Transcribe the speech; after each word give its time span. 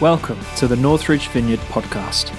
Welcome 0.00 0.38
to 0.56 0.68
the 0.68 0.76
Northridge 0.76 1.28
Vineyard 1.28 1.60
podcast. 1.70 2.30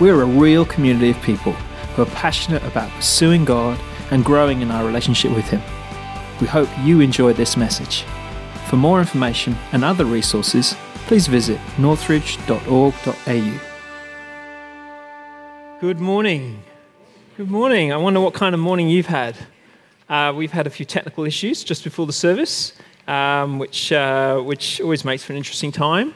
We're 0.00 0.22
a 0.22 0.26
real 0.26 0.64
community 0.64 1.10
of 1.10 1.22
people 1.22 1.52
who 1.52 2.02
are 2.02 2.06
passionate 2.06 2.64
about 2.64 2.90
pursuing 2.90 3.44
God 3.44 3.78
and 4.10 4.24
growing 4.24 4.60
in 4.60 4.72
our 4.72 4.84
relationship 4.84 5.30
with 5.30 5.48
Him. 5.48 5.62
We 6.40 6.48
hope 6.48 6.68
you 6.82 6.98
enjoy 6.98 7.32
this 7.32 7.56
message. 7.56 8.02
For 8.66 8.74
more 8.74 8.98
information 8.98 9.54
and 9.70 9.84
other 9.84 10.04
resources, 10.04 10.74
please 11.06 11.28
visit 11.28 11.60
northridge.org.au. 11.78 13.60
Good 15.80 16.00
morning. 16.00 16.60
Good 17.36 17.52
morning. 17.52 17.92
I 17.92 17.98
wonder 17.98 18.18
what 18.18 18.34
kind 18.34 18.52
of 18.52 18.60
morning 18.60 18.88
you've 18.88 19.06
had. 19.06 19.36
Uh, 20.08 20.32
we've 20.34 20.50
had 20.50 20.66
a 20.66 20.70
few 20.70 20.84
technical 20.84 21.24
issues 21.24 21.62
just 21.62 21.84
before 21.84 22.06
the 22.06 22.12
service, 22.12 22.72
um, 23.06 23.60
which, 23.60 23.92
uh, 23.92 24.40
which 24.40 24.80
always 24.80 25.04
makes 25.04 25.22
for 25.22 25.34
an 25.34 25.36
interesting 25.36 25.70
time. 25.70 26.12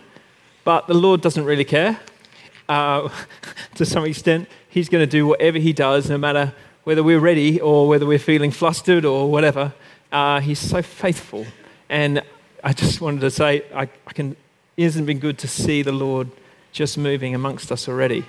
But 0.71 0.87
the 0.87 0.95
Lord 0.95 1.20
doesn't 1.20 1.45
really 1.45 1.65
care. 1.65 1.98
Uh, 2.69 3.09
to 3.74 3.84
some 3.84 4.05
extent, 4.05 4.48
He's 4.69 4.88
going 4.88 5.02
to 5.02 5.11
do 5.11 5.27
whatever 5.27 5.59
He 5.59 5.73
does, 5.73 6.09
no 6.09 6.16
matter 6.16 6.55
whether 6.84 7.02
we're 7.02 7.19
ready 7.19 7.61
or 7.61 7.88
whether 7.88 8.06
we're 8.06 8.20
feeling 8.20 8.52
flustered 8.52 9.05
or 9.05 9.28
whatever. 9.28 9.73
Uh, 10.12 10.38
he's 10.38 10.61
so 10.61 10.80
faithful. 10.80 11.45
And 11.88 12.23
I 12.62 12.73
just 12.73 13.01
wanted 13.01 13.23
to 13.23 13.33
say, 13.33 13.64
I, 13.75 13.88
I 14.06 14.12
can, 14.12 14.37
isn't 14.77 15.06
been 15.06 15.19
good 15.19 15.38
to 15.38 15.48
see 15.48 15.83
the 15.83 15.91
Lord 15.91 16.30
just 16.70 16.97
moving 16.97 17.34
amongst 17.34 17.73
us 17.73 17.89
already? 17.89 18.25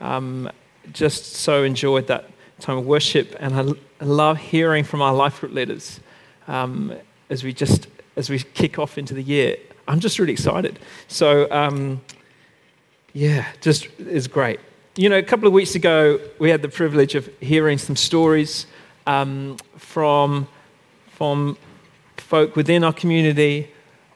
Um, 0.00 0.50
just 0.92 1.34
so 1.34 1.62
enjoyed 1.62 2.08
that 2.08 2.28
time 2.58 2.78
of 2.78 2.84
worship, 2.84 3.36
and 3.38 3.54
I, 3.54 3.60
I 4.00 4.04
love 4.06 4.38
hearing 4.38 4.82
from 4.82 5.02
our 5.02 5.14
life 5.14 5.38
group 5.38 5.52
leaders 5.52 6.00
um, 6.48 6.92
as 7.30 7.44
we 7.44 7.52
just 7.52 7.86
as 8.16 8.28
we 8.28 8.40
kick 8.40 8.76
off 8.76 8.98
into 8.98 9.14
the 9.14 9.22
year. 9.22 9.56
I'm 9.88 10.00
just 10.00 10.18
really 10.18 10.32
excited. 10.32 10.78
So, 11.08 11.50
um, 11.50 12.00
yeah, 13.12 13.46
just 13.60 13.88
is 13.98 14.28
great. 14.28 14.60
You 14.96 15.08
know, 15.08 15.18
a 15.18 15.22
couple 15.22 15.46
of 15.46 15.52
weeks 15.52 15.74
ago, 15.74 16.20
we 16.38 16.50
had 16.50 16.62
the 16.62 16.68
privilege 16.68 17.14
of 17.14 17.28
hearing 17.40 17.78
some 17.78 17.96
stories 17.96 18.66
um, 19.06 19.56
from, 19.76 20.48
from 21.12 21.56
folk 22.16 22.56
within 22.56 22.82
our 22.82 22.92
community 22.92 23.70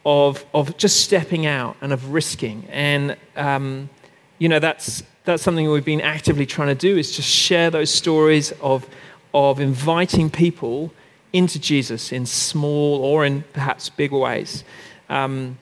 of, 0.05 0.44
of 0.55 0.77
just 0.77 1.03
stepping 1.03 1.47
out 1.47 1.77
and 1.81 1.92
of 1.92 2.12
risking. 2.12 2.66
And, 2.70 3.16
um, 3.37 3.91
you 4.39 4.48
know, 4.48 4.59
that's, 4.59 5.03
that's 5.25 5.42
something 5.42 5.70
we've 5.70 5.84
been 5.84 6.00
actively 6.00 6.47
trying 6.47 6.69
to 6.69 6.75
do 6.75 6.97
is 6.97 7.14
just 7.14 7.28
share 7.28 7.70
those 7.70 7.91
stories 7.91 8.53
of, 8.61 8.89
of 9.34 9.61
inviting 9.61 10.31
people 10.31 10.92
into 11.33 11.59
Jesus 11.59 12.11
in 12.11 12.27
small 12.27 13.05
or 13.05 13.25
in 13.25 13.44
perhaps 13.53 13.89
bigger 13.89 14.19
ways. 14.19 14.64
Um, 15.09 15.59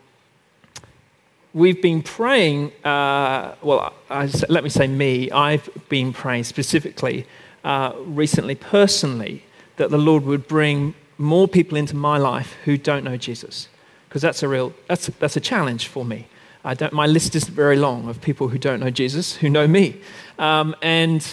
we've 1.55 1.81
been 1.81 2.03
praying, 2.03 2.73
uh, 2.85 3.55
well, 3.63 3.93
I, 4.11 4.31
let 4.49 4.65
me 4.65 4.71
say 4.71 4.87
me, 4.87 5.31
I've 5.31 5.69
been 5.89 6.13
praying 6.13 6.45
specifically 6.45 7.27
uh, 7.65 7.93
recently, 8.05 8.55
personally, 8.55 9.45
that 9.77 9.91
the 9.91 9.99
Lord 9.99 10.25
would 10.25 10.47
bring 10.47 10.95
more 11.17 11.49
people 11.49 11.77
into 11.77 11.97
my 11.97 12.19
life 12.19 12.55
who 12.65 12.77
don't 12.77 13.05
know 13.05 13.17
Jesus. 13.17 13.69
Because 14.09 14.23
that's 14.23 14.43
a 14.43 14.49
real, 14.49 14.73
that's, 14.87 15.07
that's 15.19 15.37
a 15.37 15.41
challenge 15.41 15.89
for 15.89 16.05
me. 16.05 16.27
I 16.65 16.75
don't, 16.75 16.93
my 16.93 17.07
list 17.07 17.35
isn't 17.35 17.55
very 17.55 17.77
long 17.77 18.09
of 18.09 18.21
people 18.21 18.49
who 18.49 18.59
don't 18.59 18.81
know 18.81 18.91
Jesus, 18.91 19.37
who 19.37 19.49
know 19.49 19.67
me. 19.67 20.01
Um, 20.39 20.75
and 20.83 21.27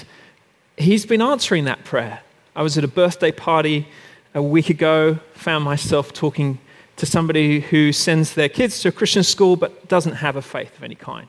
he's 0.77 1.05
been 1.05 1.21
answering 1.21 1.66
that 1.66 1.83
prayer. 1.83 2.21
I 2.55 2.63
was 2.63 2.77
at 2.77 2.83
a 2.83 2.88
birthday 2.88 3.31
party 3.31 3.88
a 4.33 4.41
week 4.41 4.69
ago, 4.69 5.19
found 5.33 5.63
myself 5.63 6.13
talking 6.13 6.59
to 6.97 7.05
somebody 7.05 7.59
who 7.59 7.91
sends 7.91 8.35
their 8.35 8.49
kids 8.49 8.81
to 8.81 8.89
a 8.89 8.91
Christian 8.91 9.23
school 9.23 9.55
but 9.55 9.88
doesn't 9.88 10.15
have 10.15 10.35
a 10.35 10.41
faith 10.41 10.75
of 10.77 10.83
any 10.83 10.95
kind. 10.95 11.27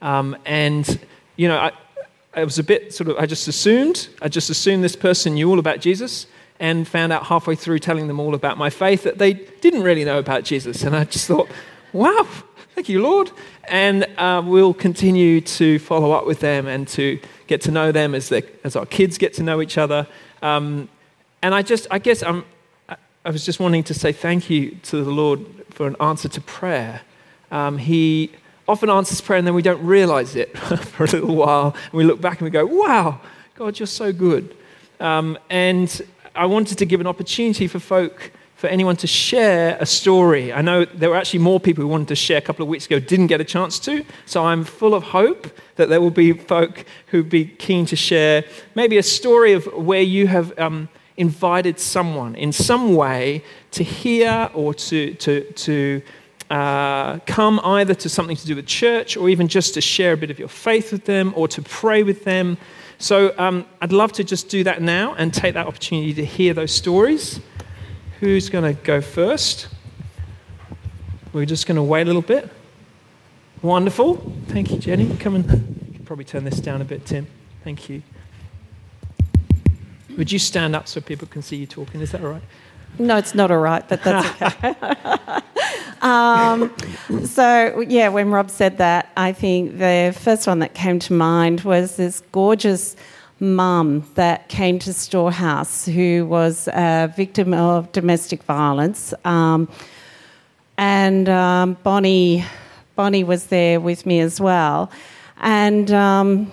Um, 0.00 0.36
and, 0.44 0.98
you 1.36 1.48
know, 1.48 1.58
I, 1.58 1.72
I 2.34 2.44
was 2.44 2.58
a 2.58 2.64
bit 2.64 2.92
sort 2.92 3.10
of, 3.10 3.16
I 3.16 3.26
just 3.26 3.48
assumed, 3.48 4.08
I 4.22 4.28
just 4.28 4.50
assumed 4.50 4.82
this 4.82 4.96
person 4.96 5.34
knew 5.34 5.48
all 5.48 5.58
about 5.58 5.80
Jesus 5.80 6.26
and 6.60 6.86
found 6.86 7.12
out 7.12 7.24
halfway 7.24 7.54
through 7.54 7.80
telling 7.80 8.06
them 8.06 8.20
all 8.20 8.34
about 8.34 8.58
my 8.58 8.70
faith 8.70 9.02
that 9.04 9.18
they 9.18 9.34
didn't 9.34 9.82
really 9.82 10.04
know 10.04 10.18
about 10.18 10.44
Jesus. 10.44 10.82
And 10.82 10.96
I 10.96 11.04
just 11.04 11.26
thought, 11.26 11.48
wow, 11.92 12.26
thank 12.74 12.88
you, 12.88 13.02
Lord. 13.02 13.30
And 13.68 14.06
uh, 14.18 14.42
we'll 14.44 14.74
continue 14.74 15.40
to 15.40 15.78
follow 15.78 16.12
up 16.12 16.26
with 16.26 16.40
them 16.40 16.66
and 16.66 16.86
to 16.88 17.18
get 17.46 17.60
to 17.62 17.70
know 17.70 17.92
them 17.92 18.14
as, 18.14 18.32
as 18.32 18.76
our 18.76 18.86
kids 18.86 19.18
get 19.18 19.34
to 19.34 19.42
know 19.42 19.60
each 19.60 19.78
other. 19.78 20.06
Um, 20.42 20.88
and 21.42 21.54
I 21.54 21.62
just, 21.62 21.86
I 21.90 21.98
guess 21.98 22.22
I'm, 22.22 22.44
I 23.26 23.30
was 23.30 23.42
just 23.42 23.58
wanting 23.58 23.84
to 23.84 23.94
say 23.94 24.12
thank 24.12 24.50
you 24.50 24.72
to 24.82 25.02
the 25.02 25.10
Lord 25.10 25.46
for 25.70 25.86
an 25.86 25.96
answer 25.98 26.28
to 26.28 26.40
prayer. 26.42 27.00
Um, 27.50 27.78
he 27.78 28.32
often 28.68 28.90
answers 28.90 29.22
prayer 29.22 29.38
and 29.38 29.46
then 29.46 29.54
we 29.54 29.62
don't 29.62 29.82
realize 29.82 30.36
it 30.36 30.56
for 30.58 31.04
a 31.04 31.06
little 31.06 31.34
while. 31.34 31.74
And 31.84 31.92
we 31.94 32.04
look 32.04 32.20
back 32.20 32.40
and 32.40 32.44
we 32.44 32.50
go, 32.50 32.66
wow, 32.66 33.20
God, 33.54 33.78
you're 33.78 33.86
so 33.86 34.12
good. 34.12 34.54
Um, 35.00 35.38
and 35.48 36.02
I 36.34 36.44
wanted 36.44 36.76
to 36.78 36.84
give 36.84 37.00
an 37.00 37.06
opportunity 37.06 37.66
for 37.66 37.78
folk, 37.78 38.30
for 38.56 38.66
anyone 38.66 38.96
to 38.96 39.06
share 39.06 39.78
a 39.80 39.86
story. 39.86 40.52
I 40.52 40.60
know 40.60 40.84
there 40.84 41.08
were 41.08 41.16
actually 41.16 41.40
more 41.40 41.58
people 41.58 41.80
who 41.80 41.88
wanted 41.88 42.08
to 42.08 42.16
share 42.16 42.36
a 42.36 42.42
couple 42.42 42.62
of 42.62 42.68
weeks 42.68 42.84
ago, 42.84 42.98
didn't 42.98 43.28
get 43.28 43.40
a 43.40 43.44
chance 43.44 43.78
to. 43.80 44.04
So 44.26 44.44
I'm 44.44 44.64
full 44.64 44.94
of 44.94 45.02
hope 45.02 45.46
that 45.76 45.88
there 45.88 46.02
will 46.02 46.10
be 46.10 46.34
folk 46.34 46.84
who'd 47.06 47.30
be 47.30 47.46
keen 47.46 47.86
to 47.86 47.96
share 47.96 48.44
maybe 48.74 48.98
a 48.98 49.02
story 49.02 49.54
of 49.54 49.64
where 49.72 50.02
you 50.02 50.26
have. 50.26 50.58
Um, 50.58 50.90
invited 51.16 51.78
someone 51.78 52.34
in 52.34 52.52
some 52.52 52.94
way 52.94 53.42
to 53.70 53.84
hear 53.84 54.50
or 54.52 54.74
to, 54.74 55.14
to, 55.14 55.52
to 55.52 56.02
uh, 56.50 57.18
come 57.20 57.60
either 57.64 57.94
to 57.94 58.08
something 58.08 58.36
to 58.36 58.46
do 58.46 58.56
with 58.56 58.66
church 58.66 59.16
or 59.16 59.28
even 59.28 59.48
just 59.48 59.74
to 59.74 59.80
share 59.80 60.12
a 60.12 60.16
bit 60.16 60.30
of 60.30 60.38
your 60.38 60.48
faith 60.48 60.92
with 60.92 61.04
them 61.04 61.32
or 61.36 61.48
to 61.48 61.62
pray 61.62 62.02
with 62.02 62.24
them. 62.24 62.58
So 62.98 63.34
um, 63.38 63.66
I'd 63.80 63.92
love 63.92 64.12
to 64.12 64.24
just 64.24 64.48
do 64.48 64.64
that 64.64 64.82
now 64.82 65.14
and 65.14 65.32
take 65.32 65.54
that 65.54 65.66
opportunity 65.66 66.14
to 66.14 66.24
hear 66.24 66.54
those 66.54 66.72
stories. 66.72 67.40
Who's 68.20 68.48
going 68.48 68.64
to 68.64 68.80
go 68.82 69.00
first? 69.00 69.68
We're 71.32 71.46
just 71.46 71.66
going 71.66 71.76
to 71.76 71.82
wait 71.82 72.02
a 72.02 72.04
little 72.04 72.22
bit. 72.22 72.48
Wonderful. 73.62 74.32
Thank 74.48 74.70
you, 74.70 74.78
Jenny. 74.78 75.16
Come 75.16 75.34
and 75.34 76.02
probably 76.04 76.24
turn 76.24 76.44
this 76.44 76.60
down 76.60 76.80
a 76.80 76.84
bit, 76.84 77.06
Tim. 77.06 77.26
Thank 77.64 77.88
you. 77.88 78.02
Would 80.16 80.30
you 80.30 80.38
stand 80.38 80.76
up 80.76 80.86
so 80.88 81.00
people 81.00 81.26
can 81.28 81.42
see 81.42 81.56
you 81.56 81.66
talking? 81.66 82.00
Is 82.00 82.12
that 82.12 82.22
all 82.22 82.30
right? 82.30 82.42
No, 82.98 83.16
it's 83.16 83.34
not 83.34 83.50
all 83.50 83.58
right, 83.58 83.86
but 83.88 84.02
that's 84.04 84.42
okay. 84.42 84.74
um, 86.02 86.72
so, 87.24 87.80
yeah, 87.80 88.08
when 88.08 88.30
Rob 88.30 88.50
said 88.50 88.78
that, 88.78 89.10
I 89.16 89.32
think 89.32 89.78
the 89.78 90.16
first 90.20 90.46
one 90.46 90.60
that 90.60 90.74
came 90.74 91.00
to 91.00 91.12
mind 91.12 91.62
was 91.62 91.96
this 91.96 92.22
gorgeous 92.30 92.94
mum 93.40 94.08
that 94.14 94.48
came 94.48 94.78
to 94.78 94.94
Storehouse 94.94 95.86
who 95.86 96.24
was 96.26 96.68
a 96.68 97.12
victim 97.16 97.52
of 97.52 97.90
domestic 97.90 98.44
violence. 98.44 99.12
Um, 99.24 99.68
and 100.78 101.28
um, 101.28 101.76
Bonnie, 101.82 102.44
Bonnie 102.94 103.24
was 103.24 103.46
there 103.46 103.80
with 103.80 104.06
me 104.06 104.20
as 104.20 104.40
well. 104.40 104.88
And 105.38 105.90
um, 105.90 106.52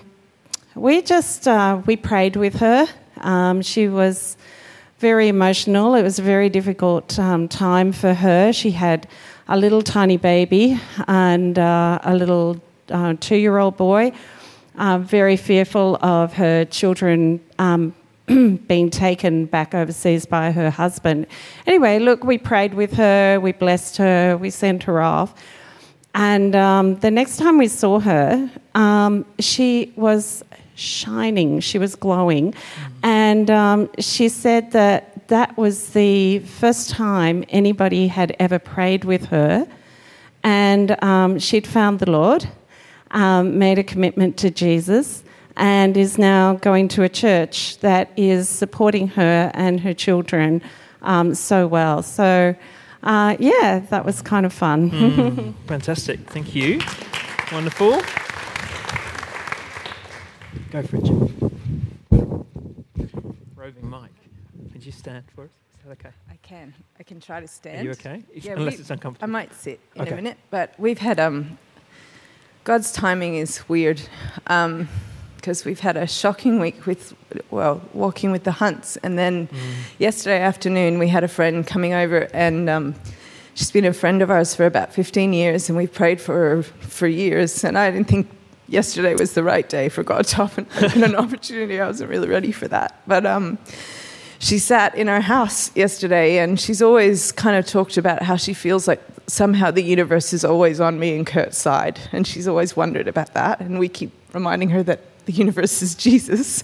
we 0.74 1.02
just, 1.02 1.46
uh, 1.46 1.80
we 1.86 1.96
prayed 1.96 2.34
with 2.34 2.56
her 2.56 2.88
um, 3.22 3.62
she 3.62 3.88
was 3.88 4.36
very 4.98 5.28
emotional. 5.28 5.94
It 5.94 6.02
was 6.02 6.18
a 6.18 6.22
very 6.22 6.48
difficult 6.48 7.18
um, 7.18 7.48
time 7.48 7.92
for 7.92 8.14
her. 8.14 8.52
She 8.52 8.70
had 8.70 9.08
a 9.48 9.56
little 9.56 9.82
tiny 9.82 10.16
baby 10.16 10.80
and 11.08 11.58
uh, 11.58 11.98
a 12.02 12.14
little 12.14 12.60
uh, 12.88 13.14
two 13.18 13.36
year 13.36 13.58
old 13.58 13.76
boy, 13.76 14.12
uh, 14.76 14.98
very 14.98 15.36
fearful 15.36 15.98
of 16.02 16.34
her 16.34 16.64
children. 16.64 17.40
Um, 17.58 17.94
being 18.68 18.88
taken 18.88 19.46
back 19.46 19.74
overseas 19.74 20.24
by 20.24 20.52
her 20.52 20.70
husband. 20.70 21.26
Anyway, 21.66 21.98
look, 21.98 22.22
we 22.22 22.38
prayed 22.38 22.72
with 22.72 22.92
her, 22.92 23.40
we 23.40 23.50
blessed 23.50 23.96
her, 23.96 24.36
we 24.36 24.48
sent 24.48 24.84
her 24.84 25.02
off. 25.02 25.34
And 26.14 26.54
um, 26.54 26.96
the 27.00 27.10
next 27.10 27.38
time 27.38 27.58
we 27.58 27.68
saw 27.68 27.98
her, 27.98 28.50
um, 28.74 29.26
she 29.40 29.92
was 29.96 30.44
shining, 30.74 31.60
she 31.60 31.78
was 31.78 31.94
glowing. 31.94 32.52
Mm-hmm. 32.52 32.92
And 33.02 33.50
um, 33.50 33.90
she 33.98 34.28
said 34.28 34.72
that 34.72 35.28
that 35.28 35.56
was 35.56 35.90
the 35.90 36.40
first 36.40 36.90
time 36.90 37.44
anybody 37.48 38.08
had 38.08 38.36
ever 38.38 38.58
prayed 38.58 39.04
with 39.04 39.26
her. 39.26 39.66
And 40.44 41.02
um, 41.02 41.38
she'd 41.38 41.66
found 41.66 42.00
the 42.00 42.10
Lord, 42.10 42.48
um, 43.12 43.58
made 43.58 43.78
a 43.78 43.84
commitment 43.84 44.36
to 44.38 44.50
Jesus, 44.50 45.22
and 45.56 45.96
is 45.96 46.18
now 46.18 46.54
going 46.54 46.88
to 46.88 47.02
a 47.02 47.08
church 47.08 47.78
that 47.78 48.10
is 48.16 48.48
supporting 48.48 49.08
her 49.08 49.50
and 49.54 49.80
her 49.80 49.94
children 49.94 50.62
um, 51.02 51.34
so 51.34 51.66
well. 51.66 52.02
So, 52.02 52.54
uh, 53.02 53.36
yeah, 53.38 53.80
that 53.90 54.04
was 54.04 54.22
kind 54.22 54.46
of 54.46 54.52
fun. 54.52 54.90
Mm, 54.90 55.54
fantastic. 55.66 56.20
Thank 56.30 56.54
you. 56.54 56.80
Wonderful. 57.52 58.00
Go 60.72 60.82
for 60.82 60.96
it, 60.96 61.04
Jim. 61.04 61.18
Roving 63.54 63.90
mic. 63.90 64.10
Could 64.72 64.86
you 64.86 64.90
stand 64.90 65.24
for 65.34 65.44
us? 65.44 65.50
Is 65.50 65.84
that 65.84 65.90
okay? 65.92 66.08
I 66.30 66.36
can. 66.36 66.72
I 66.98 67.02
can 67.02 67.20
try 67.20 67.40
to 67.40 67.46
stand. 67.46 67.80
Are 67.80 67.84
you 67.84 67.90
okay? 67.90 68.24
Yeah, 68.34 68.52
Unless 68.52 68.76
we, 68.76 68.80
it's 68.80 68.88
uncomfortable. 68.88 69.22
I 69.22 69.30
might 69.30 69.52
sit 69.52 69.80
in 69.94 70.00
okay. 70.00 70.12
a 70.12 70.16
minute, 70.16 70.38
but 70.48 70.72
we've 70.78 70.96
had 70.96 71.20
um, 71.20 71.58
God's 72.64 72.90
timing 72.90 73.34
is 73.34 73.68
weird 73.68 74.00
because 74.44 74.46
um, 74.48 75.62
we've 75.66 75.80
had 75.80 75.98
a 75.98 76.06
shocking 76.06 76.58
week 76.58 76.86
with, 76.86 77.14
well, 77.50 77.82
walking 77.92 78.32
with 78.32 78.44
the 78.44 78.52
Hunts. 78.52 78.96
And 79.02 79.18
then 79.18 79.48
mm. 79.48 79.74
yesterday 79.98 80.40
afternoon, 80.40 80.98
we 80.98 81.08
had 81.08 81.22
a 81.22 81.28
friend 81.28 81.66
coming 81.66 81.92
over, 81.92 82.30
and 82.32 82.70
um, 82.70 82.94
she's 83.52 83.70
been 83.70 83.84
a 83.84 83.92
friend 83.92 84.22
of 84.22 84.30
ours 84.30 84.54
for 84.54 84.64
about 84.64 84.94
15 84.94 85.34
years, 85.34 85.68
and 85.68 85.76
we've 85.76 85.92
prayed 85.92 86.18
for 86.18 86.32
her 86.32 86.62
for 86.62 87.06
years. 87.06 87.62
And 87.62 87.76
I 87.76 87.90
didn't 87.90 88.08
think 88.08 88.30
yesterday 88.72 89.14
was 89.14 89.34
the 89.34 89.44
right 89.44 89.68
day 89.68 89.88
for 89.88 90.02
God 90.02 90.26
to 90.28 90.42
open, 90.42 90.66
open 90.80 91.04
an 91.04 91.14
opportunity. 91.24 91.80
I 91.80 91.86
wasn't 91.86 92.10
really 92.10 92.28
ready 92.28 92.50
for 92.50 92.66
that. 92.68 93.00
But 93.06 93.26
um, 93.26 93.58
she 94.38 94.58
sat 94.58 94.94
in 94.94 95.08
our 95.08 95.20
house 95.20 95.74
yesterday, 95.76 96.38
and 96.38 96.58
she's 96.58 96.82
always 96.82 97.30
kind 97.32 97.56
of 97.56 97.66
talked 97.66 97.96
about 97.96 98.22
how 98.22 98.36
she 98.36 98.54
feels 98.54 98.88
like 98.88 99.02
somehow 99.26 99.70
the 99.70 99.82
universe 99.82 100.32
is 100.32 100.44
always 100.44 100.80
on 100.80 100.98
me 100.98 101.14
and 101.14 101.26
Kurt's 101.26 101.58
side. 101.58 102.00
And 102.12 102.26
she's 102.26 102.48
always 102.48 102.74
wondered 102.74 103.06
about 103.06 103.34
that. 103.34 103.60
And 103.60 103.78
we 103.78 103.88
keep 103.88 104.10
reminding 104.32 104.70
her 104.70 104.82
that 104.84 105.00
the 105.26 105.32
universe 105.32 105.82
is 105.82 105.94
Jesus. 105.94 106.62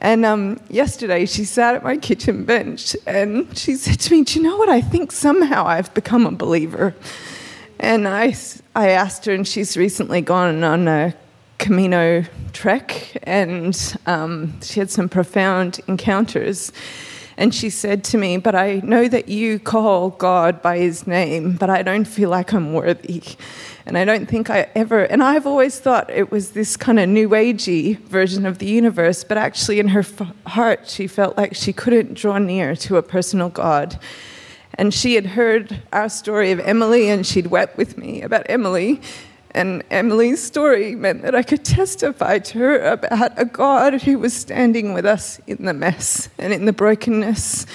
And 0.00 0.24
um, 0.24 0.58
yesterday 0.70 1.26
she 1.26 1.44
sat 1.44 1.74
at 1.74 1.84
my 1.84 1.98
kitchen 1.98 2.44
bench 2.44 2.96
and 3.06 3.56
she 3.56 3.74
said 3.76 4.00
to 4.00 4.12
me, 4.12 4.24
Do 4.24 4.38
you 4.38 4.42
know 4.42 4.56
what? 4.56 4.70
I 4.70 4.80
think 4.80 5.12
somehow 5.12 5.66
I've 5.66 5.92
become 5.92 6.26
a 6.26 6.32
believer. 6.32 6.94
And 7.82 8.06
I, 8.06 8.34
I 8.76 8.90
asked 8.90 9.24
her, 9.24 9.32
and 9.32 9.48
she's 9.48 9.74
recently 9.74 10.20
gone 10.20 10.62
on 10.62 10.86
a 10.86 11.14
Camino 11.56 12.24
trek, 12.52 13.16
and 13.22 13.96
um, 14.04 14.60
she 14.60 14.80
had 14.80 14.90
some 14.90 15.08
profound 15.08 15.80
encounters. 15.88 16.72
And 17.38 17.54
she 17.54 17.70
said 17.70 18.04
to 18.04 18.18
me, 18.18 18.36
But 18.36 18.54
I 18.54 18.82
know 18.84 19.08
that 19.08 19.30
you 19.30 19.58
call 19.58 20.10
God 20.10 20.60
by 20.60 20.76
his 20.76 21.06
name, 21.06 21.56
but 21.56 21.70
I 21.70 21.82
don't 21.82 22.04
feel 22.04 22.28
like 22.28 22.52
I'm 22.52 22.74
worthy. 22.74 23.22
And 23.86 23.96
I 23.96 24.04
don't 24.04 24.26
think 24.26 24.50
I 24.50 24.68
ever, 24.74 25.04
and 25.04 25.22
I've 25.22 25.46
always 25.46 25.80
thought 25.80 26.10
it 26.10 26.30
was 26.30 26.50
this 26.50 26.76
kind 26.76 27.00
of 27.00 27.08
new 27.08 27.30
agey 27.30 27.98
version 28.00 28.44
of 28.44 28.58
the 28.58 28.66
universe, 28.66 29.24
but 29.24 29.38
actually 29.38 29.80
in 29.80 29.88
her 29.88 30.00
f- 30.00 30.34
heart, 30.46 30.86
she 30.86 31.06
felt 31.06 31.38
like 31.38 31.54
she 31.54 31.72
couldn't 31.72 32.12
draw 32.12 32.36
near 32.36 32.76
to 32.76 32.98
a 32.98 33.02
personal 33.02 33.48
God. 33.48 33.98
And 34.80 34.94
she 34.94 35.14
had 35.14 35.26
heard 35.26 35.82
our 35.92 36.08
story 36.08 36.52
of 36.52 36.60
Emily, 36.60 37.10
and 37.10 37.26
she'd 37.26 37.48
wept 37.48 37.76
with 37.76 37.98
me 37.98 38.22
about 38.22 38.46
Emily. 38.48 39.02
And 39.50 39.84
Emily's 39.90 40.42
story 40.42 40.94
meant 40.94 41.20
that 41.20 41.34
I 41.34 41.42
could 41.42 41.66
testify 41.66 42.38
to 42.38 42.58
her 42.60 42.92
about 42.92 43.38
a 43.38 43.44
God 43.44 44.00
who 44.00 44.18
was 44.18 44.32
standing 44.32 44.94
with 44.94 45.04
us 45.04 45.38
in 45.46 45.66
the 45.66 45.74
mess 45.74 46.30
and 46.38 46.54
in 46.54 46.64
the 46.64 46.72
brokenness 46.72 47.66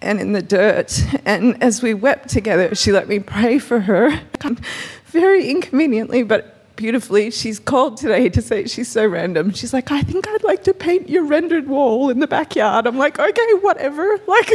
and 0.00 0.20
in 0.20 0.32
the 0.32 0.42
dirt. 0.42 1.04
And 1.24 1.60
as 1.60 1.82
we 1.82 1.92
wept 1.92 2.28
together, 2.28 2.72
she 2.76 2.92
let 2.92 3.08
me 3.08 3.18
pray 3.18 3.58
for 3.58 3.80
her 3.80 4.20
very 5.06 5.50
inconveniently, 5.50 6.22
but 6.22 6.53
beautifully. 6.76 7.30
She's 7.30 7.58
called 7.58 7.96
today 7.96 8.28
to 8.28 8.42
say 8.42 8.66
she's 8.66 8.88
so 8.88 9.06
random. 9.06 9.52
She's 9.52 9.72
like, 9.72 9.90
I 9.90 10.02
think 10.02 10.26
I'd 10.28 10.44
like 10.44 10.64
to 10.64 10.74
paint 10.74 11.08
your 11.08 11.24
rendered 11.24 11.68
wall 11.68 12.10
in 12.10 12.20
the 12.20 12.26
backyard. 12.26 12.86
I'm 12.86 12.98
like, 12.98 13.18
okay, 13.18 13.52
whatever. 13.60 14.18
Like, 14.26 14.50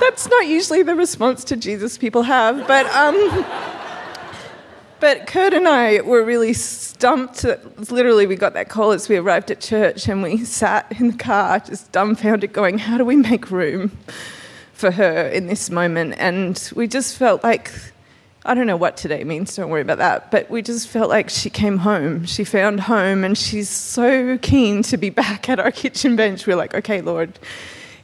that's 0.00 0.28
not 0.28 0.46
usually 0.46 0.82
the 0.82 0.96
response 0.96 1.44
to 1.44 1.56
Jesus 1.56 1.96
people 1.96 2.22
have, 2.22 2.66
but 2.66 2.86
um. 2.86 3.44
But 4.98 5.26
Kurt 5.26 5.52
and 5.52 5.66
I 5.66 6.00
were 6.02 6.24
really 6.24 6.52
stumped. 6.52 7.44
Literally, 7.90 8.26
we 8.26 8.36
got 8.36 8.54
that 8.54 8.68
call 8.68 8.92
as 8.92 9.08
we 9.08 9.16
arrived 9.16 9.50
at 9.50 9.60
church, 9.60 10.08
and 10.08 10.22
we 10.22 10.44
sat 10.44 10.86
in 11.00 11.08
the 11.08 11.16
car, 11.16 11.58
just 11.58 11.90
dumbfounded, 11.90 12.52
going, 12.52 12.78
How 12.78 12.98
do 12.98 13.04
we 13.04 13.16
make 13.16 13.50
room 13.50 13.98
for 14.72 14.92
her 14.92 15.26
in 15.26 15.48
this 15.48 15.70
moment? 15.70 16.14
And 16.18 16.70
we 16.76 16.86
just 16.86 17.16
felt 17.16 17.42
like, 17.42 17.72
I 18.44 18.54
don't 18.54 18.66
know 18.66 18.76
what 18.76 18.96
today 18.96 19.22
means, 19.22 19.54
don't 19.54 19.70
worry 19.70 19.82
about 19.82 19.98
that, 19.98 20.30
but 20.32 20.50
we 20.50 20.62
just 20.62 20.88
felt 20.88 21.08
like 21.08 21.30
she 21.30 21.48
came 21.48 21.78
home. 21.78 22.24
She 22.24 22.42
found 22.42 22.80
home, 22.80 23.22
and 23.22 23.38
she's 23.38 23.68
so 23.68 24.36
keen 24.38 24.82
to 24.84 24.96
be 24.96 25.10
back 25.24 25.48
at 25.48 25.60
our 25.60 25.70
kitchen 25.70 26.16
bench. 26.16 26.46
We're 26.46 26.56
like, 26.56 26.74
Okay, 26.74 27.00
Lord, 27.00 27.38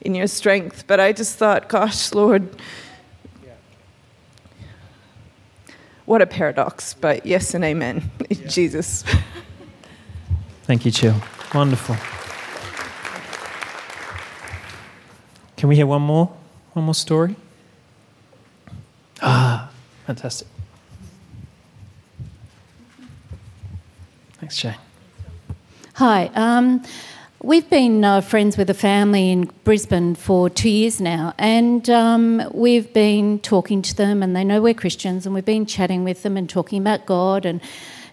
in 0.01 0.15
your 0.15 0.29
strength. 0.29 0.85
But 0.87 1.01
I 1.01 1.13
just 1.13 1.37
thought, 1.37 1.69
Gosh, 1.69 2.13
Lord, 2.13 2.49
What 6.09 6.23
a 6.23 6.27
paradox, 6.27 6.95
but 6.95 7.27
yes 7.27 7.53
and 7.53 7.63
amen. 7.63 8.11
Yeah. 8.31 8.47
Jesus. 8.47 9.05
Thank 10.63 10.87
you, 10.87 10.91
Jill. 10.91 11.21
Wonderful. 11.55 11.97
Can 15.59 15.69
we 15.69 15.77
hear 15.77 15.87
one 15.87 16.01
more? 16.01 16.33
One 16.73 16.87
more 16.87 16.95
story? 16.95 17.37
Ah, 19.21 19.58
fantastic. 20.09 20.49
Thanks, 24.41 24.57
Jane. 24.57 24.75
Hi. 25.97 26.31
Um, 26.35 26.83
We've 27.41 27.71
been 27.71 28.05
uh, 28.05 28.21
friends 28.21 28.59
with 28.59 28.69
a 28.69 28.75
family 28.75 29.31
in 29.31 29.45
Brisbane 29.63 30.17
for 30.17 30.51
two 30.51 30.69
years 30.69 31.01
now, 31.01 31.35
and 31.39 31.89
um, 31.89 32.43
we've 32.53 32.93
been 32.93 33.39
talking 33.39 33.81
to 33.83 33.95
them, 33.95 34.25
and 34.25 34.35
they 34.35 34.43
know 34.43 34.61
we're 34.61 34.75
Christians, 34.75 35.25
and 35.25 35.37
we've 35.37 35.45
been 35.45 35.65
chatting 35.65 36.03
with 36.03 36.25
them 36.25 36.37
and 36.37 36.51
talking 36.51 36.81
about 36.81 37.07
God 37.07 37.47
and 37.47 37.61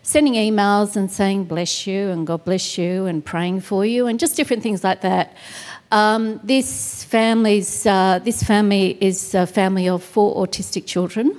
sending 0.04 0.36
emails 0.36 0.96
and 0.96 1.12
saying 1.12 1.46
bless 1.46 1.88
you 1.88 2.10
and 2.10 2.28
God 2.28 2.46
bless 2.46 2.78
you 2.78 3.08
and 3.08 3.26
praying 3.26 3.62
for 3.62 3.84
you 3.84 4.06
and 4.06 4.20
just 4.20 4.36
different 4.36 4.62
things 4.62 4.84
like 4.84 5.02
that. 5.02 5.36
Um, 5.92 6.40
this 6.44 7.04
family's 7.06 7.88
uh, 7.88 8.20
this 8.20 8.44
family 8.44 8.96
is 9.02 9.34
a 9.34 9.48
family 9.48 9.90
of 9.90 10.04
four 10.04 10.36
autistic 10.46 10.86
children, 10.86 11.36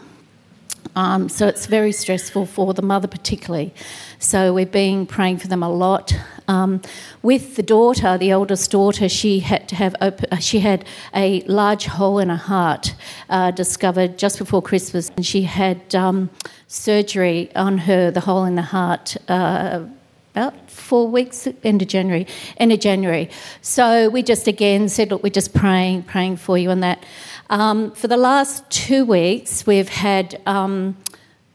um, 0.94 1.28
so 1.28 1.46
it's 1.46 1.66
very 1.66 1.92
stressful 1.92 2.46
for 2.46 2.74
the 2.74 2.82
mother 2.82 3.08
particularly. 3.08 3.74
So 4.18 4.52
we've 4.52 4.70
been 4.70 5.06
praying 5.06 5.38
for 5.38 5.48
them 5.48 5.62
a 5.62 5.68
lot. 5.68 6.14
Um, 6.48 6.80
with 7.22 7.56
the 7.56 7.62
daughter, 7.62 8.16
the 8.16 8.30
eldest 8.30 8.70
daughter, 8.70 9.08
she 9.08 9.40
had 9.40 9.68
to 9.68 9.74
have 9.74 9.96
open, 10.00 10.28
uh, 10.30 10.36
she 10.36 10.60
had 10.60 10.84
a 11.14 11.40
large 11.42 11.86
hole 11.86 12.18
in 12.18 12.28
her 12.28 12.36
heart 12.36 12.94
uh, 13.28 13.50
discovered 13.50 14.16
just 14.16 14.38
before 14.38 14.62
Christmas, 14.62 15.10
and 15.16 15.26
she 15.26 15.42
had 15.42 15.94
um, 15.94 16.30
surgery 16.68 17.50
on 17.56 17.78
her, 17.78 18.10
the 18.10 18.20
hole 18.20 18.44
in 18.44 18.54
the 18.54 18.62
heart. 18.62 19.16
Uh, 19.28 19.86
about 20.36 20.70
four 20.70 21.08
weeks, 21.08 21.48
end 21.64 21.80
of 21.80 21.88
January, 21.88 22.26
end 22.58 22.70
of 22.70 22.78
January. 22.78 23.30
So 23.62 24.10
we 24.10 24.22
just 24.22 24.46
again 24.46 24.90
said, 24.90 25.10
look, 25.10 25.22
we're 25.22 25.30
just 25.30 25.54
praying, 25.54 26.02
praying 26.02 26.36
for 26.36 26.58
you 26.58 26.70
and 26.70 26.82
that. 26.82 27.04
Um, 27.48 27.90
for 27.92 28.06
the 28.06 28.18
last 28.18 28.68
two 28.68 29.06
weeks, 29.06 29.66
we've 29.66 29.88
had 29.88 30.38
um, 30.44 30.94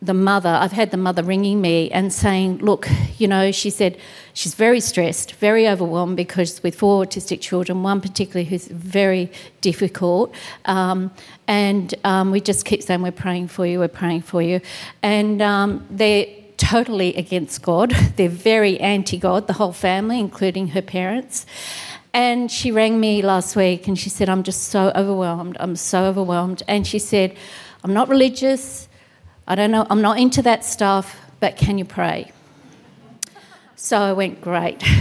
the 0.01 0.15
mother, 0.15 0.49
I've 0.49 0.71
had 0.71 0.89
the 0.89 0.97
mother 0.97 1.21
ringing 1.21 1.61
me 1.61 1.91
and 1.91 2.11
saying, 2.11 2.57
Look, 2.57 2.87
you 3.19 3.27
know, 3.27 3.51
she 3.51 3.69
said 3.69 3.99
she's 4.33 4.55
very 4.55 4.79
stressed, 4.79 5.33
very 5.33 5.67
overwhelmed 5.67 6.17
because 6.17 6.63
with 6.63 6.73
four 6.73 7.05
autistic 7.05 7.39
children, 7.39 7.83
one 7.83 8.01
particularly 8.01 8.49
who's 8.49 8.65
very 8.67 9.31
difficult. 9.61 10.33
Um, 10.65 11.11
and 11.47 11.93
um, 12.03 12.31
we 12.31 12.41
just 12.41 12.65
keep 12.65 12.81
saying, 12.81 13.03
We're 13.03 13.11
praying 13.11 13.49
for 13.49 13.67
you, 13.67 13.77
we're 13.77 13.89
praying 13.89 14.23
for 14.23 14.41
you. 14.41 14.59
And 15.03 15.39
um, 15.39 15.85
they're 15.91 16.25
totally 16.61 17.15
against 17.15 17.63
God, 17.63 17.91
they're 18.15 18.29
very 18.29 18.79
anti 18.79 19.17
God, 19.17 19.47
the 19.47 19.53
whole 19.53 19.73
family, 19.73 20.19
including 20.19 20.69
her 20.69 20.81
parents. 20.81 21.45
And 22.13 22.51
she 22.51 22.71
rang 22.71 22.99
me 22.99 23.21
last 23.21 23.55
week 23.55 23.87
and 23.87 23.97
she 23.97 24.09
said, 24.09 24.29
I'm 24.29 24.43
just 24.43 24.63
so 24.63 24.91
overwhelmed, 24.95 25.57
I'm 25.59 25.75
so 25.75 26.05
overwhelmed. 26.05 26.61
And 26.67 26.85
she 26.85 26.99
said, 26.99 27.35
I'm 27.83 27.93
not 27.93 28.09
religious. 28.09 28.87
I 29.47 29.55
don't 29.55 29.71
know, 29.71 29.87
I'm 29.89 30.01
not 30.01 30.19
into 30.19 30.41
that 30.43 30.63
stuff, 30.63 31.17
but 31.39 31.57
can 31.57 31.77
you 31.77 31.85
pray? 31.85 32.31
So 33.75 33.97
I 33.97 34.13
went, 34.13 34.41
Great. 34.41 34.83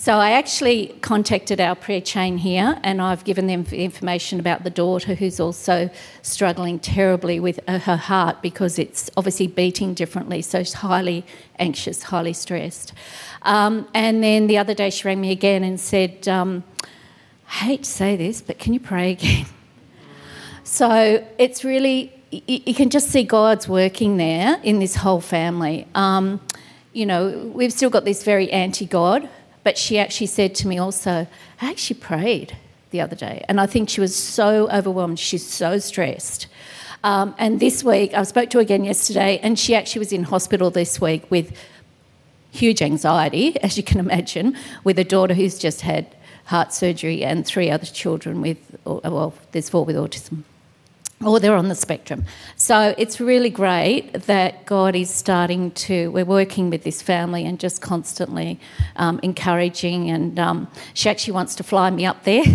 So 0.00 0.14
I 0.14 0.30
actually 0.30 0.96
contacted 1.02 1.60
our 1.60 1.74
prayer 1.74 2.00
chain 2.00 2.38
here 2.38 2.78
and 2.82 3.02
I've 3.02 3.22
given 3.22 3.48
them 3.48 3.66
information 3.70 4.40
about 4.40 4.64
the 4.64 4.70
daughter 4.70 5.14
who's 5.14 5.38
also 5.38 5.90
struggling 6.22 6.78
terribly 6.78 7.38
with 7.38 7.60
her 7.68 7.98
heart 7.98 8.40
because 8.40 8.78
it's 8.78 9.10
obviously 9.18 9.46
beating 9.46 9.92
differently, 9.92 10.40
so 10.40 10.60
she's 10.60 10.72
highly 10.72 11.26
anxious, 11.58 12.04
highly 12.04 12.32
stressed. 12.32 12.94
Um, 13.42 13.86
and 13.92 14.24
then 14.24 14.46
the 14.46 14.56
other 14.56 14.72
day 14.72 14.88
she 14.88 15.06
rang 15.06 15.20
me 15.20 15.32
again 15.32 15.62
and 15.62 15.78
said, 15.78 16.26
um, 16.26 16.64
I 17.46 17.64
hate 17.66 17.82
to 17.82 17.90
say 17.90 18.16
this, 18.16 18.40
but 18.40 18.58
can 18.58 18.72
you 18.72 18.80
pray 18.80 19.10
again? 19.10 19.44
So 20.62 21.26
it's 21.36 21.64
really 21.64 22.12
you 22.30 22.74
can 22.74 22.90
just 22.90 23.08
see 23.10 23.24
God's 23.24 23.68
working 23.68 24.18
there 24.18 24.60
in 24.62 24.78
this 24.78 24.94
whole 24.94 25.20
family. 25.20 25.86
Um, 25.96 26.40
you 26.92 27.06
know, 27.06 27.50
we've 27.52 27.72
still 27.72 27.90
got 27.90 28.04
this 28.04 28.22
very 28.22 28.50
anti 28.52 28.86
God, 28.86 29.28
but 29.64 29.76
she 29.76 29.98
actually 29.98 30.26
said 30.26 30.54
to 30.56 30.68
me 30.68 30.78
also, 30.78 31.26
I 31.60 31.70
actually 31.70 32.00
prayed 32.00 32.56
the 32.90 33.00
other 33.00 33.16
day, 33.16 33.44
and 33.48 33.60
I 33.60 33.66
think 33.66 33.88
she 33.88 34.00
was 34.00 34.14
so 34.16 34.68
overwhelmed, 34.70 35.18
she's 35.18 35.46
so 35.46 35.78
stressed. 35.78 36.46
Um, 37.02 37.34
and 37.38 37.60
this 37.60 37.82
week, 37.82 38.12
I 38.14 38.24
spoke 38.24 38.50
to 38.50 38.58
her 38.58 38.62
again 38.62 38.84
yesterday, 38.84 39.38
and 39.42 39.58
she 39.58 39.74
actually 39.74 40.00
was 40.00 40.12
in 40.12 40.24
hospital 40.24 40.70
this 40.70 41.00
week 41.00 41.30
with 41.30 41.56
huge 42.50 42.82
anxiety, 42.82 43.60
as 43.62 43.76
you 43.76 43.82
can 43.82 44.00
imagine, 44.00 44.56
with 44.84 44.98
a 44.98 45.04
daughter 45.04 45.34
who's 45.34 45.58
just 45.58 45.82
had 45.82 46.14
heart 46.46 46.72
surgery 46.72 47.22
and 47.22 47.46
three 47.46 47.70
other 47.70 47.86
children 47.86 48.40
with, 48.40 48.58
well, 48.84 49.34
there's 49.52 49.68
four 49.68 49.84
with 49.84 49.96
autism. 49.96 50.42
Or 51.24 51.38
they're 51.38 51.54
on 51.56 51.68
the 51.68 51.74
spectrum. 51.74 52.24
So 52.56 52.94
it's 52.96 53.20
really 53.20 53.50
great 53.50 54.12
that 54.12 54.64
God 54.64 54.96
is 54.96 55.10
starting 55.10 55.70
to, 55.72 56.10
we're 56.10 56.24
working 56.24 56.70
with 56.70 56.82
this 56.82 57.02
family 57.02 57.44
and 57.44 57.60
just 57.60 57.82
constantly 57.82 58.58
um, 58.96 59.20
encouraging. 59.22 60.10
And 60.10 60.38
um, 60.38 60.68
she 60.94 61.10
actually 61.10 61.34
wants 61.34 61.54
to 61.56 61.62
fly 61.62 61.90
me 61.90 62.06
up 62.06 62.24
there. 62.24 62.44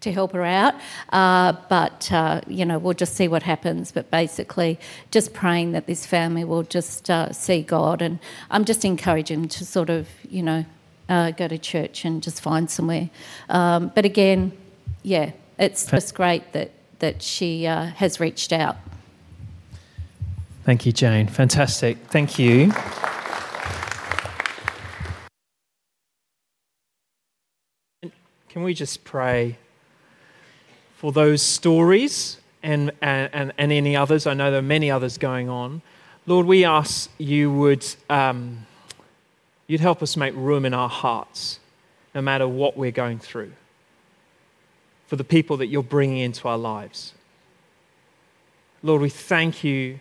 to 0.00 0.12
help 0.12 0.32
her 0.32 0.44
out, 0.44 0.74
uh, 1.12 1.52
but 1.68 2.10
uh, 2.12 2.40
you 2.46 2.64
know 2.64 2.78
we'll 2.78 2.94
just 2.94 3.16
see 3.16 3.26
what 3.26 3.42
happens. 3.42 3.90
But 3.90 4.08
basically, 4.12 4.78
just 5.10 5.34
praying 5.34 5.72
that 5.72 5.88
this 5.88 6.06
family 6.06 6.44
will 6.44 6.62
just 6.62 7.10
uh, 7.10 7.32
see 7.32 7.62
God, 7.62 8.00
and 8.00 8.20
I'm 8.48 8.64
just 8.64 8.84
encouraging 8.84 9.40
them 9.40 9.48
to 9.48 9.64
sort 9.64 9.90
of 9.90 10.08
you 10.30 10.44
know 10.44 10.64
uh, 11.08 11.32
go 11.32 11.48
to 11.48 11.58
church 11.58 12.04
and 12.04 12.22
just 12.22 12.40
find 12.40 12.70
somewhere. 12.70 13.10
Um, 13.48 13.90
but 13.92 14.04
again, 14.04 14.52
yeah, 15.02 15.32
it's 15.58 15.86
just 15.86 16.14
great 16.14 16.52
that 16.52 16.70
that 16.98 17.22
she 17.22 17.66
uh, 17.66 17.86
has 17.86 18.20
reached 18.20 18.52
out. 18.52 18.76
Thank 20.64 20.84
you, 20.84 20.92
Jane. 20.92 21.28
Fantastic. 21.28 21.98
Thank 22.08 22.38
you. 22.38 22.72
Can 28.48 28.62
we 28.62 28.74
just 28.74 29.04
pray 29.04 29.56
for 30.96 31.12
those 31.12 31.42
stories 31.42 32.38
and, 32.62 32.90
and, 33.00 33.52
and 33.56 33.72
any 33.72 33.96
others? 33.96 34.26
I 34.26 34.34
know 34.34 34.50
there 34.50 34.60
are 34.60 34.62
many 34.62 34.90
others 34.90 35.16
going 35.16 35.48
on. 35.48 35.80
Lord, 36.26 36.44
we 36.44 36.64
ask 36.64 37.10
you 37.18 37.50
would 37.52 37.86
um, 38.10 38.66
you'd 39.66 39.80
help 39.80 40.02
us 40.02 40.16
make 40.16 40.34
room 40.34 40.66
in 40.66 40.74
our 40.74 40.88
hearts, 40.88 41.60
no 42.14 42.20
matter 42.20 42.46
what 42.46 42.76
we're 42.76 42.90
going 42.90 43.18
through 43.18 43.52
for 45.08 45.16
the 45.16 45.24
people 45.24 45.56
that 45.56 45.66
you're 45.66 45.82
bringing 45.82 46.18
into 46.18 46.46
our 46.46 46.58
lives. 46.58 47.14
Lord, 48.82 49.00
we 49.00 49.08
thank 49.08 49.64
you 49.64 49.98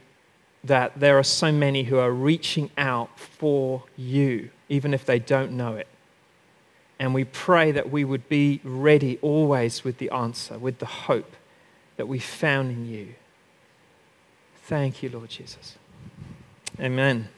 that 0.66 1.00
there 1.00 1.18
are 1.18 1.24
so 1.24 1.52
many 1.52 1.84
who 1.84 1.98
are 1.98 2.12
reaching 2.12 2.70
out 2.78 3.18
for 3.18 3.84
you, 3.96 4.50
even 4.68 4.94
if 4.94 5.06
they 5.06 5.18
don't 5.18 5.54
know 5.54 5.76
it. 5.76 5.88
And 7.00 7.14
we 7.14 7.24
pray 7.24 7.72
that 7.72 7.90
we 7.90 8.04
would 8.04 8.28
be 8.28 8.60
ready 8.64 9.18
always 9.22 9.84
with 9.84 9.98
the 9.98 10.10
answer, 10.10 10.58
with 10.58 10.80
the 10.80 10.86
hope 10.86 11.36
that 11.96 12.08
we 12.08 12.20
found 12.20 12.72
in 12.72 12.86
you. 12.86 13.16
Thank 14.66 15.02
you, 15.02 15.10
Lord 15.10 15.30
Jesus. 15.30 15.78
Amen. 16.82 17.30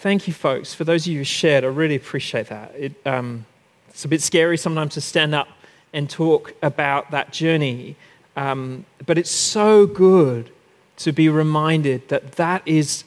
Thank 0.00 0.28
you, 0.28 0.34
folks. 0.34 0.74
For 0.74 0.84
those 0.84 1.06
of 1.06 1.12
you 1.12 1.18
who 1.18 1.24
shared, 1.24 1.64
I 1.64 1.68
really 1.68 1.96
appreciate 1.96 2.48
that. 2.48 2.74
It, 2.76 2.92
um, 3.06 3.46
it's 3.88 4.04
a 4.04 4.08
bit 4.08 4.20
scary 4.20 4.58
sometimes 4.58 4.94
to 4.94 5.00
stand 5.00 5.34
up 5.34 5.48
and 5.92 6.08
talk 6.08 6.54
about 6.62 7.10
that 7.10 7.32
journey. 7.32 7.96
Um, 8.36 8.84
but 9.06 9.18
it's 9.18 9.30
so 9.30 9.86
good 9.86 10.50
to 10.98 11.12
be 11.12 11.28
reminded 11.28 12.08
that 12.08 12.32
that 12.32 12.62
is 12.66 13.04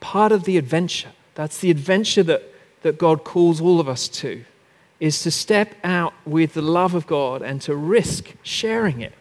part 0.00 0.32
of 0.32 0.44
the 0.44 0.56
adventure. 0.56 1.10
That's 1.34 1.58
the 1.58 1.70
adventure 1.70 2.22
that, 2.24 2.42
that 2.82 2.98
God 2.98 3.24
calls 3.24 3.60
all 3.60 3.80
of 3.80 3.88
us 3.88 4.08
to, 4.08 4.44
is 4.98 5.22
to 5.22 5.30
step 5.30 5.74
out 5.82 6.12
with 6.26 6.54
the 6.54 6.62
love 6.62 6.94
of 6.94 7.06
God 7.06 7.42
and 7.42 7.60
to 7.62 7.74
risk 7.74 8.34
sharing 8.42 9.00
it. 9.00 9.14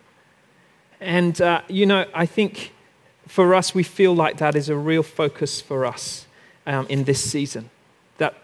And, 1.00 1.40
uh, 1.42 1.62
you 1.70 1.86
know, 1.86 2.06
I 2.14 2.26
think 2.26 2.74
for 3.28 3.56
us, 3.56 3.74
we 3.74 3.84
feel 3.84 4.14
like 4.14 4.38
that 4.38 4.56
is 4.56 4.70
a 4.70 4.76
real 4.76 5.04
focus 5.04 5.62
for 5.62 5.86
us 5.86 6.28
um, 6.66 6.86
in 6.90 7.06
this 7.06 7.24
season. 7.24 7.70
That 8.18 8.36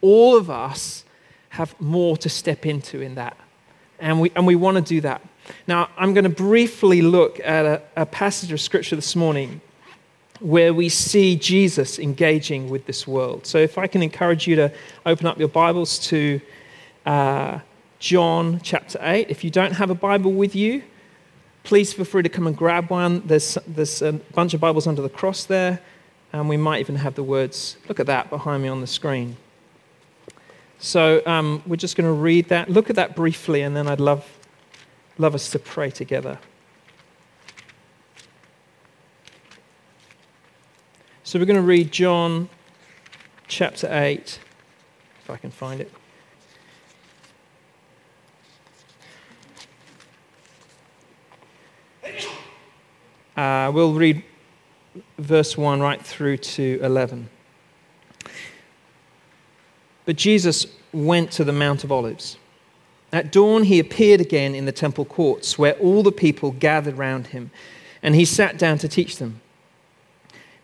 all 0.00 0.36
of 0.36 0.50
us 0.50 1.04
have 1.50 1.78
more 1.80 2.16
to 2.16 2.28
step 2.28 2.66
into 2.66 3.00
in 3.00 3.14
that. 3.16 3.36
And 4.00 4.20
we, 4.20 4.32
and 4.34 4.46
we 4.46 4.56
want 4.56 4.76
to 4.76 4.82
do 4.82 5.00
that. 5.02 5.22
Now, 5.66 5.88
I'm 5.96 6.14
going 6.14 6.24
to 6.24 6.30
briefly 6.30 7.02
look 7.02 7.40
at 7.40 7.66
a, 7.66 7.82
a 7.96 8.06
passage 8.06 8.52
of 8.52 8.60
scripture 8.60 8.96
this 8.96 9.14
morning 9.14 9.60
where 10.40 10.72
we 10.72 10.88
see 10.88 11.36
Jesus 11.36 11.98
engaging 11.98 12.70
with 12.70 12.86
this 12.86 13.06
world. 13.06 13.46
So, 13.46 13.58
if 13.58 13.76
I 13.76 13.86
can 13.86 14.02
encourage 14.02 14.46
you 14.46 14.56
to 14.56 14.72
open 15.04 15.26
up 15.26 15.38
your 15.38 15.48
Bibles 15.48 15.98
to 16.08 16.40
uh, 17.06 17.60
John 17.98 18.60
chapter 18.62 18.98
8. 19.02 19.28
If 19.28 19.44
you 19.44 19.50
don't 19.50 19.72
have 19.72 19.90
a 19.90 19.94
Bible 19.94 20.32
with 20.32 20.56
you, 20.56 20.82
please 21.64 21.92
feel 21.92 22.06
free 22.06 22.22
to 22.22 22.30
come 22.30 22.46
and 22.46 22.56
grab 22.56 22.90
one. 22.90 23.22
There's, 23.26 23.58
there's 23.66 24.00
a 24.00 24.14
bunch 24.14 24.54
of 24.54 24.60
Bibles 24.60 24.86
under 24.86 25.02
the 25.02 25.10
cross 25.10 25.44
there, 25.44 25.80
and 26.32 26.48
we 26.48 26.56
might 26.56 26.80
even 26.80 26.96
have 26.96 27.14
the 27.14 27.22
words, 27.22 27.76
look 27.88 28.00
at 28.00 28.06
that 28.06 28.30
behind 28.30 28.62
me 28.62 28.70
on 28.70 28.80
the 28.80 28.86
screen. 28.86 29.36
So 30.82 31.20
um, 31.26 31.62
we're 31.66 31.76
just 31.76 31.94
going 31.94 32.06
to 32.06 32.12
read 32.12 32.48
that, 32.48 32.70
look 32.70 32.88
at 32.88 32.96
that 32.96 33.14
briefly, 33.14 33.60
and 33.60 33.76
then 33.76 33.86
I'd 33.86 34.00
love, 34.00 34.26
love 35.18 35.34
us 35.34 35.50
to 35.50 35.58
pray 35.58 35.90
together. 35.90 36.38
So 41.22 41.38
we're 41.38 41.44
going 41.44 41.56
to 41.56 41.62
read 41.62 41.92
John 41.92 42.48
chapter 43.46 43.88
8, 43.92 44.40
if 45.22 45.30
I 45.30 45.36
can 45.36 45.50
find 45.50 45.82
it. 45.82 45.92
Uh, 53.36 53.70
we'll 53.70 53.92
read 53.92 54.24
verse 55.18 55.58
1 55.58 55.80
right 55.80 56.02
through 56.04 56.38
to 56.38 56.80
11. 56.82 57.28
But 60.04 60.16
Jesus 60.16 60.66
went 60.92 61.30
to 61.32 61.44
the 61.44 61.52
Mount 61.52 61.84
of 61.84 61.92
Olives. 61.92 62.36
At 63.12 63.32
dawn, 63.32 63.64
he 63.64 63.78
appeared 63.78 64.20
again 64.20 64.54
in 64.54 64.66
the 64.66 64.72
temple 64.72 65.04
courts, 65.04 65.58
where 65.58 65.74
all 65.74 66.02
the 66.02 66.12
people 66.12 66.52
gathered 66.52 66.96
round 66.96 67.28
him, 67.28 67.50
and 68.02 68.14
he 68.14 68.24
sat 68.24 68.58
down 68.58 68.78
to 68.78 68.88
teach 68.88 69.16
them. 69.16 69.40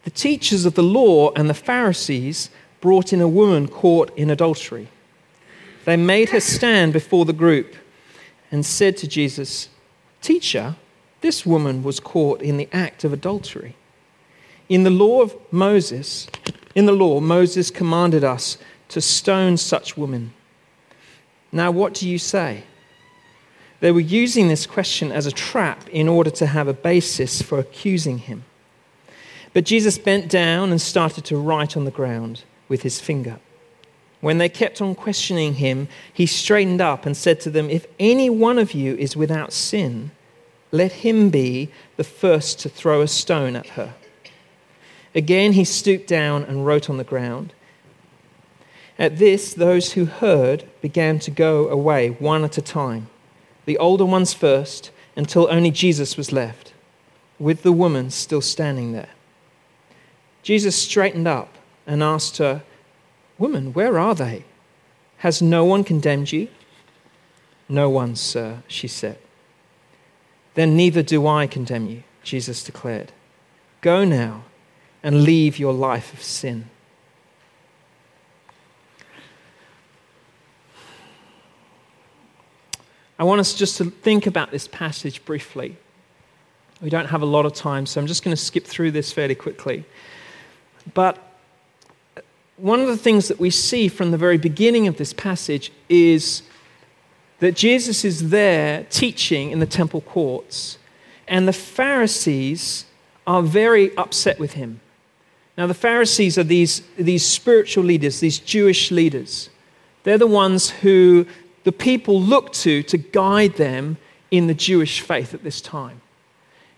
The 0.05 0.11
teachers 0.11 0.65
of 0.65 0.75
the 0.75 0.83
law 0.83 1.33
and 1.35 1.51
the 1.51 1.55
Pharisees 1.55 2.51
brought 2.81 3.13
in 3.13 3.21
a 3.21 3.29
woman 3.29 3.67
caught 3.67 4.17
in 4.17 4.31
adultery. 4.31 4.89
They 5.85 5.97
made 5.97 6.31
her 6.31 6.41
stand 6.41 6.93
before 6.93 7.25
the 7.25 7.33
group 7.33 7.75
and 8.53 8.65
said 8.65 8.97
to 8.99 9.09
Jesus, 9.09 9.69
Teacher, 10.23 10.77
this 11.21 11.45
woman 11.45 11.83
was 11.83 11.99
caught 11.99 12.43
in 12.43 12.57
the 12.57 12.69
act 12.73 13.03
of 13.03 13.13
adultery. 13.13 13.75
In 14.69 14.85
the 14.85 14.91
law 14.91 15.23
of 15.23 15.35
Moses, 15.51 16.29
in 16.75 16.87
the 16.87 16.93
law, 16.93 17.21
Moses 17.21 17.71
commanded 17.71 18.23
us 18.23 18.59
to 18.89 19.01
stone 19.01 19.57
such 19.57 19.97
women. 19.97 20.33
Now, 21.53 21.71
what 21.71 21.95
do 21.95 22.09
you 22.09 22.19
say? 22.19 22.65
They 23.81 23.93
were 23.93 24.01
using 24.01 24.49
this 24.49 24.67
question 24.67 25.13
as 25.13 25.27
a 25.27 25.33
trap 25.33 25.89
in 25.89 26.09
order 26.09 26.31
to 26.31 26.47
have 26.47 26.69
a 26.69 26.73
basis 26.73 27.43
for 27.43 27.59
accusing 27.59 28.19
him. 28.19 28.45
But 29.53 29.65
Jesus 29.65 29.99
bent 29.99 30.29
down 30.29 30.71
and 30.71 30.81
started 30.81 31.25
to 31.27 31.37
write 31.37 31.77
on 31.77 31.85
the 31.85 31.91
ground 31.91 32.45
with 32.69 32.83
his 32.83 33.01
finger. 33.01 33.39
When 34.21 34.39
they 34.39 34.49
kept 34.49 34.81
on 34.81 34.95
questioning 34.95 35.55
him, 35.55 35.89
he 36.13 36.27
straightened 36.27 36.81
up 36.81 37.07
and 37.07 37.17
said 37.17 37.41
to 37.41 37.51
them, 37.51 37.71
If 37.71 37.87
any 37.99 38.31
one 38.31 38.59
of 38.59 38.73
you 38.73 38.95
is 38.97 39.17
without 39.17 39.53
sin, 39.53 40.11
let 40.73 40.93
him 40.93 41.31
be 41.31 41.71
the 41.97 42.05
first 42.05 42.59
to 42.61 42.69
throw 42.69 43.03
a 43.03 43.09
stone 43.09 43.57
at 43.57 43.69
her. 43.69 43.95
Again, 45.15 45.53
he 45.53 45.65
stooped 45.65 46.07
down 46.07 46.43
and 46.45 46.67
wrote 46.67 46.91
on 46.91 46.97
the 46.97 47.05
ground. 47.05 47.53
At 48.99 49.19
this, 49.19 49.53
those 49.53 49.93
who 49.93 50.07
heard 50.07 50.65
began 50.81 51.19
to 51.21 51.31
go 51.31 51.69
away 51.69 52.11
one 52.11 52.45
at 52.45 52.59
a 52.59 52.63
time, 52.63 53.09
the 53.67 53.79
older 53.79 54.05
ones 54.05 54.33
first, 54.33 54.91
until 55.17 55.51
only 55.51 55.71
Jesus 55.71 56.17
was 56.17 56.33
left, 56.33 56.73
with 57.39 57.63
the 57.63 57.73
woman 57.73 58.11
still 58.11 58.41
standing 58.41 58.93
there. 58.93 59.11
Jesus 60.43 60.77
straightened 60.77 61.27
up 61.29 61.55
and 61.87 62.03
asked 62.03 62.39
her, 62.39 62.63
Woman, 63.39 63.73
where 63.73 63.99
are 63.99 64.15
they? 64.15 64.45
Has 65.19 65.43
no 65.43 65.65
one 65.65 65.85
condemned 65.85 66.33
you? 66.33 66.49
No 67.69 67.91
one, 67.91 68.17
sir, 68.17 68.63
she 68.69 68.89
said. 68.89 69.19
Then 70.55 70.77
neither 70.77 71.03
do 71.03 71.27
I 71.27 71.47
condemn 71.47 71.87
you, 71.87 72.03
Jesus 72.23 72.63
declared. 72.63 73.13
Go 73.81 74.05
now 74.05 74.45
and 75.03 75.23
leave 75.23 75.59
your 75.59 75.75
life 75.75 76.15
of 76.15 76.23
sin. 76.23 76.71
I 83.19 83.25
want 83.25 83.41
us 83.41 83.55
just 83.55 83.79
to 83.79 83.87
think 83.87 84.27
about 84.27 84.51
this 84.51 84.69
passage 84.69 85.25
briefly. 85.25 85.77
We 86.83 86.91
don't 86.91 87.07
have 87.07 87.23
a 87.23 87.27
lot 87.27 87.47
of 87.47 87.55
time, 87.55 87.87
so 87.87 88.01
I'm 88.01 88.07
just 88.07 88.23
going 88.23 88.37
to 88.37 88.43
skip 88.43 88.65
through 88.65 88.91
this 88.91 89.11
fairly 89.11 89.35
quickly. 89.35 89.85
But 90.93 91.19
one 92.59 92.81
of 92.81 92.87
the 92.87 92.97
things 92.97 93.29
that 93.29 93.41
we 93.41 93.51
see 93.51 93.89
from 93.89 94.11
the 94.11 94.19
very 94.19 94.37
beginning 94.37 94.87
of 94.87 94.99
this 94.99 95.13
passage 95.13 95.73
is 95.89 96.43
that 97.41 97.55
Jesus 97.55 98.05
is 98.05 98.31
there 98.31 98.85
teaching 98.91 99.51
in 99.51 99.61
the 99.61 99.67
temple 99.67 100.03
courts, 100.03 100.79
and 101.27 101.49
the 101.49 101.53
Pharisees 101.53 102.85
are 103.27 103.43
very 103.43 103.97
upset 103.97 104.39
with 104.39 104.53
him. 104.53 104.81
Now, 105.59 105.67
the 105.67 105.75
Pharisees 105.75 106.37
are 106.37 106.45
these, 106.45 106.83
these 106.99 107.25
spiritual 107.25 107.85
leaders, 107.85 108.21
these 108.21 108.39
Jewish 108.39 108.91
leaders. 108.91 109.49
They're 110.05 110.19
the 110.19 110.27
ones 110.27 110.71
who 110.71 111.27
the 111.67 111.73
people 111.73 112.23
looked 112.23 112.55
to 112.55 112.85
to 112.85 112.97
guide 112.97 113.57
them 113.57 113.97
in 114.31 114.47
the 114.47 114.55
Jewish 114.55 115.01
faith 115.01 115.35
at 115.35 115.43
this 115.43 115.61
time. 115.61 116.01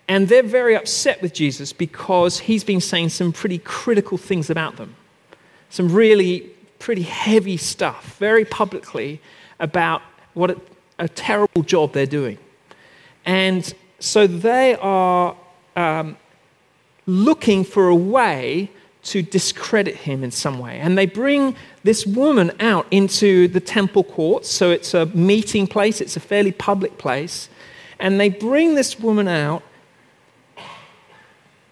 And 0.08 0.28
they're 0.28 0.42
very 0.42 0.74
upset 0.74 1.20
with 1.20 1.34
Jesus 1.34 1.74
because 1.74 2.38
he's 2.38 2.64
been 2.64 2.80
saying 2.80 3.10
some 3.10 3.30
pretty 3.30 3.58
critical 3.58 4.16
things 4.16 4.48
about 4.48 4.76
them. 4.76 4.96
Some 5.68 5.92
really 5.92 6.50
pretty 6.78 7.02
heavy 7.02 7.58
stuff, 7.58 8.16
very 8.16 8.46
publicly, 8.46 9.20
about 9.60 10.00
what 10.32 10.52
a, 10.52 10.60
a 10.98 11.08
terrible 11.08 11.62
job 11.62 11.92
they're 11.92 12.06
doing. 12.06 12.38
And 13.26 13.70
so 13.98 14.26
they 14.26 14.74
are 14.76 15.36
um, 15.76 16.16
looking 17.04 17.62
for 17.62 17.88
a 17.88 17.94
way 17.94 18.70
to 19.02 19.20
discredit 19.20 19.96
him 19.96 20.24
in 20.24 20.30
some 20.30 20.58
way. 20.58 20.80
And 20.80 20.96
they 20.96 21.04
bring 21.04 21.56
this 21.88 22.04
woman 22.06 22.52
out 22.60 22.86
into 22.90 23.48
the 23.48 23.60
temple 23.60 24.04
courts. 24.04 24.50
So 24.50 24.70
it's 24.70 24.92
a 24.92 25.06
meeting 25.06 25.66
place, 25.66 26.02
it's 26.02 26.18
a 26.18 26.20
fairly 26.20 26.52
public 26.52 26.98
place. 26.98 27.48
And 27.98 28.20
they 28.20 28.28
bring 28.28 28.74
this 28.74 29.00
woman 29.00 29.26
out 29.26 29.62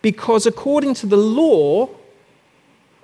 because, 0.01 0.47
according 0.47 0.95
to 0.95 1.07
the 1.07 1.19
law, 1.19 1.91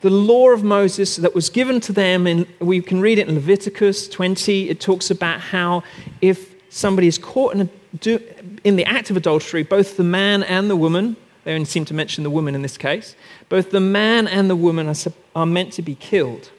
the 0.01 0.09
law 0.09 0.53
of 0.53 0.65
Moses 0.65 1.17
that 1.17 1.35
was 1.35 1.51
given 1.51 1.81
to 1.81 1.93
them, 1.93 2.27
and 2.27 2.47
we 2.61 2.81
can 2.81 2.99
read 3.03 3.19
it 3.19 3.29
in 3.29 3.35
Leviticus 3.35 4.09
20, 4.09 4.71
it 4.71 4.81
talks 4.81 5.11
about 5.11 5.39
how 5.39 5.83
if 6.23 6.55
somebody 6.71 7.09
is 7.09 7.19
caught 7.19 7.55
in, 7.55 7.61
a, 7.61 8.21
in 8.65 8.77
the 8.77 8.87
act 8.87 9.11
of 9.11 9.19
adultery, 9.19 9.63
both 9.63 9.99
the 9.99 10.03
man 10.03 10.45
and 10.45 10.71
the 10.71 10.77
woman, 10.77 11.17
they 11.45 11.53
only 11.53 11.67
seem 11.67 11.85
to 11.85 11.93
mention 11.93 12.25
the 12.25 12.31
woman 12.31 12.55
in 12.55 12.63
this 12.63 12.79
case, 12.79 13.15
both 13.51 13.71
the 13.71 13.81
man 13.81 14.27
and 14.27 14.49
the 14.49 14.57
woman 14.57 14.89
are, 14.89 14.97
are 15.37 15.45
meant 15.45 15.75
to 15.75 15.83
be 15.83 15.95
killed. 15.95 16.51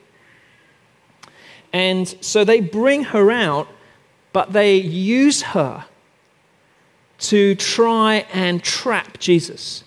And 1.73 2.07
so 2.21 2.43
they 2.43 2.61
bring 2.61 3.05
her 3.05 3.31
out, 3.31 3.67
but 4.31 4.53
they 4.53 4.77
use 4.77 5.41
her 5.41 5.85
to 7.19 7.55
try 7.55 8.25
and 8.31 8.63
trap 8.63 9.17
Jesus. 9.17 9.83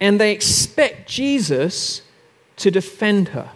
And 0.00 0.20
they 0.20 0.32
expect 0.32 1.08
Jesus 1.08 2.02
to 2.56 2.70
defend 2.70 3.28
her. 3.28 3.50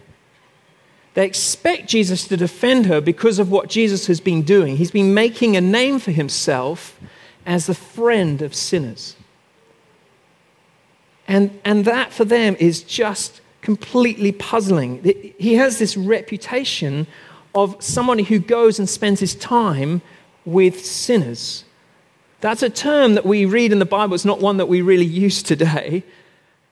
They 1.13 1.25
expect 1.25 1.87
Jesus 1.87 2.27
to 2.27 2.37
defend 2.37 2.85
her 2.85 3.01
because 3.01 3.39
of 3.39 3.51
what 3.51 3.69
Jesus 3.69 4.07
has 4.07 4.19
been 4.19 4.41
doing. 4.41 4.77
He's 4.77 4.91
been 4.91 5.13
making 5.13 5.55
a 5.55 5.61
name 5.61 5.99
for 5.99 6.11
himself 6.11 6.99
as 7.45 7.67
the 7.67 7.73
friend 7.73 8.41
of 8.41 8.53
sinners. 8.53 9.15
And, 11.27 11.59
and 11.63 11.85
that 11.85 12.11
for 12.11 12.25
them 12.25 12.55
is 12.59 12.81
just 12.81 13.41
completely 13.61 14.31
puzzling. 14.31 15.03
He 15.37 15.55
has 15.55 15.79
this 15.79 15.97
reputation 15.97 17.07
of 17.53 17.75
somebody 17.83 18.23
who 18.23 18.39
goes 18.39 18.79
and 18.79 18.89
spends 18.89 19.19
his 19.19 19.35
time 19.35 20.01
with 20.45 20.85
sinners. 20.85 21.65
That's 22.41 22.63
a 22.63 22.69
term 22.69 23.15
that 23.15 23.25
we 23.25 23.45
read 23.45 23.71
in 23.71 23.79
the 23.79 23.85
Bible. 23.85 24.15
It's 24.15 24.25
not 24.25 24.39
one 24.39 24.57
that 24.57 24.67
we 24.67 24.81
really 24.81 25.05
use 25.05 25.43
today, 25.43 26.03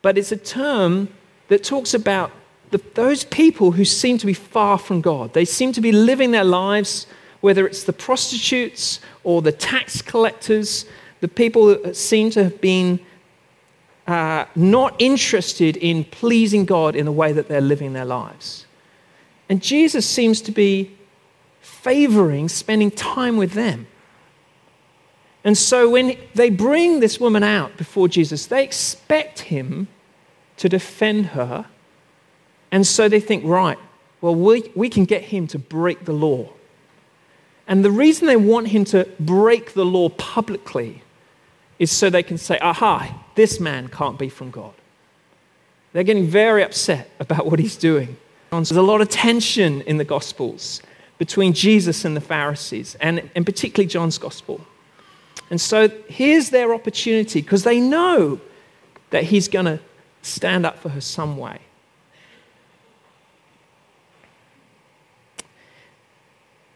but 0.01 0.17
it's 0.17 0.31
a 0.31 0.37
term 0.37 1.09
that 1.49 1.63
talks 1.63 1.93
about 1.93 2.31
the, 2.71 2.81
those 2.93 3.23
people 3.25 3.71
who 3.71 3.85
seem 3.85 4.17
to 4.17 4.25
be 4.25 4.33
far 4.33 4.77
from 4.77 5.01
God. 5.01 5.33
They 5.33 5.45
seem 5.45 5.71
to 5.73 5.81
be 5.81 5.91
living 5.91 6.31
their 6.31 6.43
lives, 6.43 7.07
whether 7.41 7.65
it's 7.67 7.83
the 7.83 7.93
prostitutes 7.93 8.99
or 9.23 9.41
the 9.41 9.51
tax 9.51 10.01
collectors, 10.01 10.85
the 11.21 11.27
people 11.27 11.67
that 11.67 11.95
seem 11.95 12.29
to 12.31 12.43
have 12.43 12.61
been 12.61 12.99
uh, 14.07 14.45
not 14.55 14.95
interested 14.99 15.75
in 15.77 16.05
pleasing 16.05 16.65
God 16.65 16.95
in 16.95 17.05
the 17.05 17.11
way 17.11 17.33
that 17.33 17.47
they're 17.49 17.61
living 17.61 17.93
their 17.93 18.05
lives. 18.05 18.65
And 19.49 19.61
Jesus 19.61 20.07
seems 20.07 20.41
to 20.41 20.51
be 20.51 20.95
favoring 21.61 22.47
spending 22.49 22.91
time 22.91 23.37
with 23.37 23.53
them. 23.53 23.87
And 25.43 25.57
so 25.57 25.89
when 25.89 26.17
they 26.35 26.49
bring 26.49 26.99
this 26.99 27.19
woman 27.19 27.43
out 27.43 27.77
before 27.77 28.07
Jesus, 28.07 28.47
they 28.47 28.63
expect 28.63 29.39
him 29.39 29.87
to 30.57 30.67
defend 30.67 31.27
her. 31.27 31.65
And 32.71 32.85
so 32.85 33.07
they 33.07 33.19
think, 33.19 33.45
right, 33.45 33.77
well, 34.19 34.35
we, 34.35 34.71
we 34.75 34.89
can 34.89 35.05
get 35.05 35.23
him 35.23 35.47
to 35.47 35.59
break 35.59 36.05
the 36.05 36.13
law. 36.13 36.49
And 37.67 37.83
the 37.83 37.91
reason 37.91 38.27
they 38.27 38.37
want 38.37 38.69
him 38.69 38.85
to 38.85 39.07
break 39.19 39.73
the 39.73 39.85
law 39.85 40.09
publicly 40.09 41.03
is 41.79 41.91
so 41.91 42.09
they 42.09 42.23
can 42.23 42.37
say, 42.37 42.57
aha, 42.59 43.23
this 43.37 43.59
man 43.61 43.87
can't 43.87 44.19
be 44.19 44.27
from 44.27 44.51
God. 44.51 44.73
They're 45.93 46.03
getting 46.03 46.27
very 46.27 46.63
upset 46.63 47.09
about 47.19 47.45
what 47.45 47.59
he's 47.59 47.77
doing. 47.77 48.17
There's 48.51 48.71
a 48.71 48.81
lot 48.81 48.99
of 48.99 49.09
tension 49.09 49.81
in 49.81 49.97
the 49.97 50.03
Gospels 50.03 50.81
between 51.17 51.53
Jesus 51.53 52.03
and 52.03 52.15
the 52.15 52.21
Pharisees, 52.21 52.95
and, 52.99 53.29
and 53.35 53.45
particularly 53.45 53.87
John's 53.87 54.17
Gospel. 54.17 54.61
And 55.49 55.61
so 55.61 55.87
here's 56.09 56.49
their 56.49 56.73
opportunity 56.73 57.41
because 57.41 57.63
they 57.63 57.79
know 57.79 58.41
that 59.11 59.23
he's 59.23 59.47
going 59.47 59.65
to 59.65 59.79
stand 60.21 60.65
up 60.65 60.79
for 60.79 60.89
her 60.89 61.01
some 61.01 61.37
way. 61.37 61.59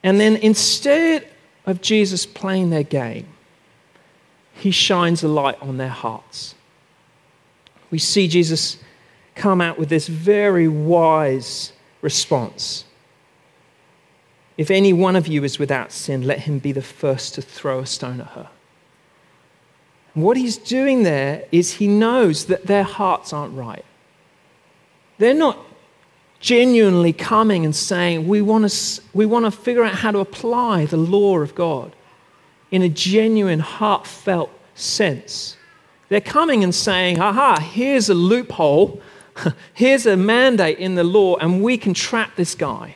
And 0.03 0.19
then 0.19 0.35
instead 0.37 1.27
of 1.65 1.81
Jesus 1.81 2.25
playing 2.25 2.69
their 2.69 2.83
game, 2.83 3.27
he 4.61 4.69
shines 4.69 5.23
a 5.23 5.27
light 5.27 5.59
on 5.59 5.77
their 5.77 5.89
hearts. 5.89 6.53
We 7.89 7.97
see 7.97 8.27
Jesus 8.27 8.77
come 9.33 9.59
out 9.59 9.79
with 9.79 9.89
this 9.89 10.07
very 10.07 10.67
wise 10.67 11.73
response. 12.03 12.85
If 14.57 14.69
any 14.69 14.93
one 14.93 15.15
of 15.15 15.27
you 15.27 15.43
is 15.43 15.57
without 15.57 15.91
sin, 15.91 16.27
let 16.27 16.41
him 16.41 16.59
be 16.59 16.71
the 16.71 16.81
first 16.83 17.33
to 17.35 17.41
throw 17.41 17.79
a 17.79 17.87
stone 17.87 18.21
at 18.21 18.27
her. 18.27 18.49
What 20.13 20.37
he's 20.37 20.57
doing 20.57 21.01
there 21.01 21.45
is 21.51 21.73
he 21.73 21.87
knows 21.87 22.45
that 22.45 22.67
their 22.67 22.83
hearts 22.83 23.33
aren't 23.33 23.55
right. 23.55 23.85
They're 25.17 25.33
not 25.33 25.57
genuinely 26.39 27.13
coming 27.13 27.65
and 27.65 27.75
saying, 27.75 28.27
we 28.27 28.43
want, 28.43 28.69
to, 28.69 29.01
we 29.13 29.25
want 29.25 29.45
to 29.45 29.51
figure 29.51 29.83
out 29.83 29.95
how 29.95 30.11
to 30.11 30.19
apply 30.19 30.85
the 30.85 30.97
law 30.97 31.39
of 31.39 31.55
God 31.55 31.95
in 32.71 32.81
a 32.81 32.89
genuine, 32.89 33.59
heartfelt 33.59 34.49
sense. 34.75 35.57
They're 36.09 36.21
coming 36.21 36.63
and 36.63 36.73
saying, 36.73 37.19
aha, 37.19 37.59
here's 37.59 38.09
a 38.09 38.13
loophole, 38.13 39.01
here's 39.73 40.05
a 40.05 40.17
mandate 40.17 40.79
in 40.79 40.95
the 40.95 41.03
law, 41.03 41.35
and 41.37 41.61
we 41.61 41.77
can 41.77 41.93
trap 41.93 42.35
this 42.35 42.55
guy 42.55 42.95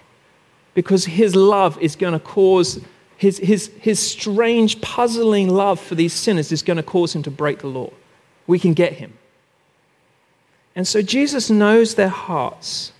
because 0.73 1.05
his 1.05 1.35
love 1.35 1.77
is 1.81 1.95
going 1.95 2.13
to 2.13 2.19
cause, 2.19 2.79
his, 3.17 3.37
his, 3.37 3.71
his 3.79 3.99
strange, 3.99 4.81
puzzling 4.81 5.49
love 5.49 5.79
for 5.79 5.95
these 5.95 6.13
sinners 6.13 6.51
is 6.51 6.61
going 6.61 6.77
to 6.77 6.83
cause 6.83 7.15
him 7.15 7.23
to 7.23 7.31
break 7.31 7.59
the 7.59 7.67
law. 7.67 7.91
We 8.47 8.59
can 8.59 8.73
get 8.73 8.93
him. 8.93 9.13
And 10.75 10.85
so 10.85 11.01
Jesus 11.01 11.49
knows 11.49 11.95
their 11.95 12.09
hearts, 12.09 12.91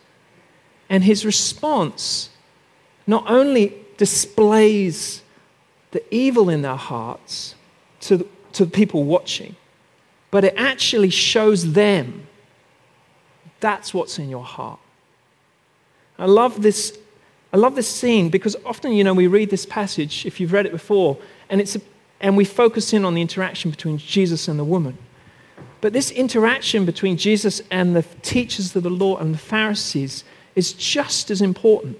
and 0.89 1.03
his 1.03 1.25
response 1.25 2.29
not 3.05 3.29
only 3.29 3.73
displays 3.97 5.21
the 5.95 6.03
evil 6.13 6.49
in 6.49 6.61
their 6.61 6.75
hearts 6.75 7.55
to, 8.01 8.27
to 8.51 8.65
people 8.65 9.05
watching, 9.05 9.55
but 10.29 10.43
it 10.43 10.53
actually 10.57 11.09
shows 11.09 11.71
them 11.71 12.27
that's 13.61 13.93
what's 13.93 14.19
in 14.19 14.29
your 14.29 14.43
heart. 14.43 14.79
I 16.19 16.25
love 16.25 16.61
this. 16.61 16.97
I 17.53 17.57
love 17.57 17.75
this 17.75 17.87
scene 17.87 18.27
because 18.27 18.57
often, 18.65 18.91
you 18.91 19.05
know, 19.05 19.13
we 19.13 19.27
read 19.27 19.49
this 19.49 19.65
passage, 19.65 20.25
if 20.25 20.41
you've 20.41 20.51
read 20.51 20.65
it 20.65 20.73
before, 20.73 21.17
and, 21.49 21.61
it's 21.61 21.77
a, 21.77 21.81
and 22.19 22.35
we 22.35 22.43
focus 22.43 22.91
in 22.91 23.05
on 23.05 23.13
the 23.13 23.21
interaction 23.21 23.71
between 23.71 23.97
Jesus 23.97 24.49
and 24.49 24.59
the 24.59 24.65
woman. 24.65 24.97
But 25.79 25.93
this 25.93 26.11
interaction 26.11 26.83
between 26.83 27.15
Jesus 27.15 27.61
and 27.71 27.95
the 27.95 28.03
teachers 28.21 28.75
of 28.75 28.83
the 28.83 28.89
law 28.89 29.15
and 29.15 29.33
the 29.33 29.37
Pharisees 29.37 30.25
is 30.55 30.73
just 30.73 31.31
as 31.31 31.41
important. 31.41 31.97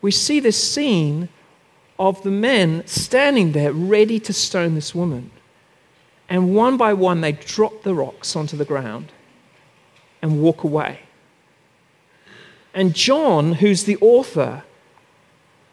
We 0.00 0.10
see 0.10 0.40
this 0.40 0.56
scene 0.56 1.28
of 1.98 2.22
the 2.22 2.30
men 2.30 2.86
standing 2.86 3.52
there 3.52 3.72
ready 3.72 4.20
to 4.20 4.32
stone 4.32 4.74
this 4.74 4.94
woman. 4.94 5.30
And 6.28 6.54
one 6.54 6.76
by 6.76 6.92
one, 6.92 7.20
they 7.20 7.32
drop 7.32 7.82
the 7.82 7.94
rocks 7.94 8.34
onto 8.36 8.56
the 8.56 8.64
ground 8.64 9.12
and 10.20 10.42
walk 10.42 10.64
away. 10.64 11.00
And 12.74 12.94
John, 12.94 13.54
who's 13.54 13.84
the 13.84 13.96
author, 14.00 14.64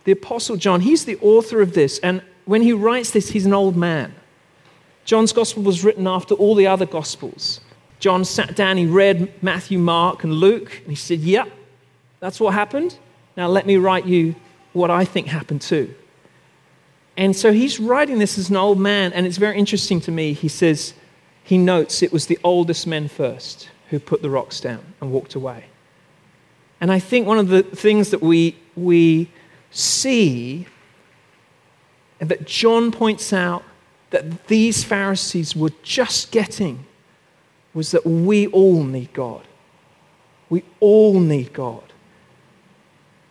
the 0.05 0.11
Apostle 0.11 0.55
John, 0.55 0.81
he's 0.81 1.05
the 1.05 1.17
author 1.21 1.61
of 1.61 1.73
this. 1.73 1.99
And 1.99 2.21
when 2.45 2.61
he 2.61 2.71
writes 2.71 3.11
this, 3.11 3.29
he's 3.29 3.45
an 3.45 3.53
old 3.53 3.75
man. 3.75 4.13
John's 5.05 5.33
gospel 5.33 5.63
was 5.63 5.83
written 5.83 6.07
after 6.07 6.33
all 6.35 6.55
the 6.55 6.67
other 6.67 6.85
gospels. 6.85 7.59
John 7.99 8.23
sat 8.25 8.55
down, 8.55 8.77
he 8.77 8.85
read 8.85 9.31
Matthew, 9.41 9.79
Mark, 9.79 10.23
and 10.23 10.33
Luke, 10.33 10.79
and 10.79 10.89
he 10.89 10.95
said, 10.95 11.19
Yep, 11.19 11.49
that's 12.19 12.39
what 12.39 12.53
happened. 12.53 12.97
Now 13.35 13.47
let 13.47 13.65
me 13.65 13.77
write 13.77 14.05
you 14.05 14.35
what 14.73 14.91
I 14.91 15.05
think 15.05 15.27
happened 15.27 15.61
too. 15.61 15.93
And 17.15 17.35
so 17.35 17.53
he's 17.53 17.79
writing 17.79 18.19
this 18.19 18.37
as 18.37 18.49
an 18.49 18.55
old 18.55 18.79
man, 18.79 19.13
and 19.13 19.25
it's 19.25 19.37
very 19.37 19.57
interesting 19.57 20.01
to 20.01 20.11
me. 20.11 20.33
He 20.33 20.47
says, 20.47 20.93
he 21.43 21.57
notes 21.57 22.01
it 22.01 22.11
was 22.11 22.25
the 22.25 22.39
oldest 22.43 22.87
men 22.87 23.07
first 23.07 23.69
who 23.89 23.99
put 23.99 24.21
the 24.21 24.29
rocks 24.29 24.59
down 24.59 24.83
and 24.99 25.11
walked 25.11 25.35
away. 25.35 25.65
And 26.81 26.91
I 26.91 26.99
think 26.99 27.27
one 27.27 27.37
of 27.37 27.49
the 27.49 27.63
things 27.63 28.09
that 28.09 28.21
we, 28.21 28.57
we 28.75 29.29
see 29.71 30.65
that 32.19 32.45
John 32.45 32.91
points 32.91 33.31
out, 33.31 33.63
that 34.09 34.47
these 34.47 34.83
Pharisees 34.83 35.55
were 35.55 35.71
just 35.81 36.31
getting 36.31 36.85
was 37.73 37.91
that 37.91 38.05
we 38.05 38.47
all 38.47 38.83
need 38.83 39.13
God. 39.13 39.43
We 40.49 40.63
all 40.79 41.19
need 41.19 41.53
God. 41.53 41.93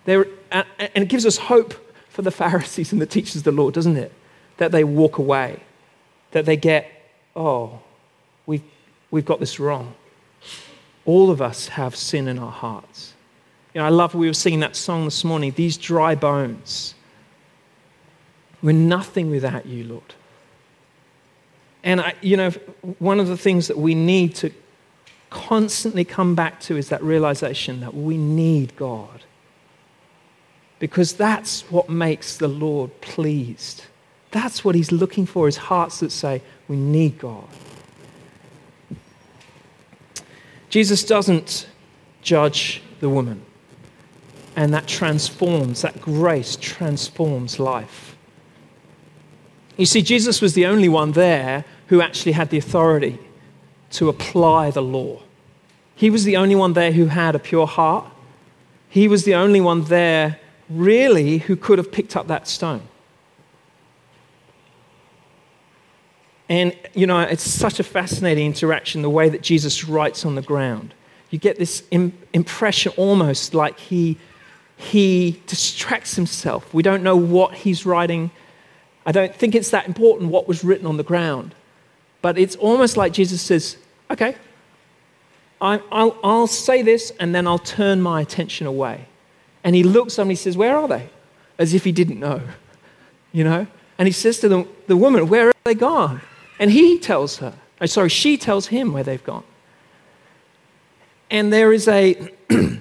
There, 0.05 0.27
and 0.51 0.67
it 0.79 1.09
gives 1.09 1.25
us 1.25 1.37
hope 1.37 1.75
for 2.13 2.21
the 2.23 2.31
Pharisees 2.31 2.93
and 2.93 3.01
the 3.01 3.07
teachers 3.07 3.37
of 3.37 3.45
the 3.45 3.53
law, 3.53 3.71
doesn't 3.71 3.97
it? 3.97 4.13
That 4.59 4.71
they 4.71 4.85
walk 4.85 5.17
away, 5.17 5.61
that 6.33 6.45
they 6.45 6.57
get, 6.57 6.87
oh, 7.35 7.81
we've, 8.45 8.63
we've 9.11 9.25
got 9.25 9.41
this 9.41 9.59
wrong. 9.59 9.95
All 11.07 11.31
of 11.31 11.41
us 11.41 11.69
have 11.69 11.97
sin 11.97 12.29
in 12.29 12.39
our 12.39 12.53
hearts. 12.53 13.15
You 13.73 13.81
know, 13.81 13.87
I 13.87 13.89
love 13.89 14.15
we 14.15 14.27
were 14.27 14.35
singing 14.35 14.61
that 14.61 14.77
song 14.77 15.07
this 15.07 15.25
morning, 15.25 15.55
These 15.57 15.79
Dry 15.79 16.15
Bones. 16.15 16.95
We're 18.63 18.73
nothing 18.73 19.31
without 19.31 19.65
you, 19.65 19.85
Lord. 19.85 20.15
And, 21.83 22.03
I, 22.03 22.15
you 22.21 22.37
know, 22.37 22.51
one 22.99 23.21
of 23.21 23.27
the 23.27 23.39
things 23.39 23.69
that 23.69 23.79
we 23.79 23.95
need 23.95 24.35
to 24.37 24.53
constantly 25.31 26.05
come 26.05 26.35
back 26.35 26.61
to 26.61 26.77
is 26.77 26.91
that 26.91 27.03
realization 27.03 27.81
that 27.81 27.95
we 27.95 28.19
need 28.19 28.77
God. 28.77 29.22
Because 30.83 31.13
that's 31.13 31.61
what 31.71 31.89
makes 31.89 32.37
the 32.39 32.49
Lord 32.49 33.01
pleased. 33.01 33.85
That's 34.33 34.65
what 34.65 34.75
he's 34.75 34.91
looking 34.91 35.27
for, 35.27 35.47
is 35.47 35.57
hearts 35.57 36.01
that 36.01 36.11
say, 36.11 36.43
we 36.67 36.75
need 36.75 37.21
God. 37.21 37.47
Jesus 40.71 41.05
doesn't 41.05 41.69
judge 42.21 42.83
the 42.99 43.09
woman. 43.09 43.43
And 44.57 44.75
that 44.75 44.89
transforms, 44.89 45.83
that 45.83 46.01
grace 46.01 46.57
transforms 46.57 47.61
life. 47.61 48.17
You 49.77 49.87
see, 49.87 50.03
Jesus 50.03 50.43
was 50.43 50.55
the 50.55 50.67
only 50.67 50.89
one 50.89 51.13
there 51.13 51.65
who 51.87 52.01
actually 52.01 52.33
had 52.33 52.51
the 52.51 52.59
authority 52.59 53.21
to 53.93 54.09
apply 54.09 54.73
the 54.73 54.83
law. 54.83 55.23
He 55.95 56.11
was 56.11 56.25
the 56.25 56.37
only 56.37 56.57
one 56.57 56.73
there 56.73 56.91
who 56.91 57.07
had 57.07 57.37
a 57.37 57.39
pure 57.39 57.69
heart. 57.69 58.07
He 58.89 59.07
was 59.07 59.23
the 59.23 59.37
only 59.37 59.61
one 59.61 59.85
there, 59.85 60.41
really, 60.73 61.39
who 61.39 61.57
could 61.57 61.79
have 61.79 61.93
picked 61.93 62.17
up 62.17 62.29
that 62.29 62.49
stone. 62.49 62.83
And, 66.49 66.77
you 66.93 67.07
know, 67.07 67.21
it's 67.21 67.43
such 67.43 67.81
a 67.81 67.83
fascinating 67.83 68.47
interaction 68.47 69.01
the 69.01 69.11
way 69.11 69.29
that 69.29 69.43
Jesus 69.43 69.85
writes 69.85 70.27
on 70.27 70.35
the 70.35 70.43
ground. 70.43 70.93
You 71.31 71.39
get 71.39 71.59
this 71.59 71.83
Im- 71.91 72.13
impression 72.35 72.93
almost 72.97 73.55
like 73.55 73.79
he, 73.79 74.19
he 74.77 75.41
distracts 75.47 76.15
himself. 76.15 76.75
We 76.75 76.83
don't 76.83 77.03
know 77.03 77.17
what 77.17 77.55
he's 77.55 77.87
writing. 77.87 78.31
I 79.07 79.13
don't 79.13 79.35
think 79.35 79.55
it's 79.55 79.71
that 79.71 79.87
important 79.87 80.31
what 80.31 80.47
was 80.47 80.63
written 80.63 80.87
on 80.87 80.99
the 80.99 81.03
ground. 81.03 81.55
But 82.21 82.37
it's 82.37 82.57
almost 82.57 82.97
like 82.97 83.13
Jesus 83.13 83.41
says, 83.41 83.79
okay, 84.11 84.37
I, 85.61 85.77
will 85.91 86.19
I'll 86.23 86.47
say 86.47 86.83
this 86.83 87.13
and 87.19 87.35
then 87.35 87.47
I'll 87.47 87.59
turn 87.59 88.03
my 88.03 88.21
attention 88.21 88.67
away. 88.67 89.07
And 89.65 89.77
he 89.77 89.83
looks 89.83 90.19
up 90.19 90.23
and 90.23 90.31
he 90.31 90.37
says, 90.37 90.57
Where 90.57 90.77
are 90.77 90.89
they? 90.89 91.11
As 91.59 91.75
if 91.75 91.85
he 91.85 91.93
didn't 91.93 92.19
know, 92.19 92.41
you 93.33 93.45
know? 93.45 93.67
And 93.99 94.09
he 94.09 94.13
says 94.13 94.41
to 94.41 94.49
the, 94.49 94.67
the 94.87 94.97
woman, 94.97 95.29
Where 95.29 95.49
are 95.49 95.55
they 95.65 95.75
gone? 95.75 96.21
And 96.59 96.71
he 96.71 96.99
tells 96.99 97.39
her, 97.39 97.55
oh, 97.81 97.87
sorry, 97.87 98.09
she 98.09 98.37
tells 98.37 98.69
him 98.69 98.93
where 98.93 99.03
they've 99.03 99.25
gone. 99.25 99.45
And 101.31 101.53
there 101.53 101.73
is 101.73 101.89
a 101.89 102.31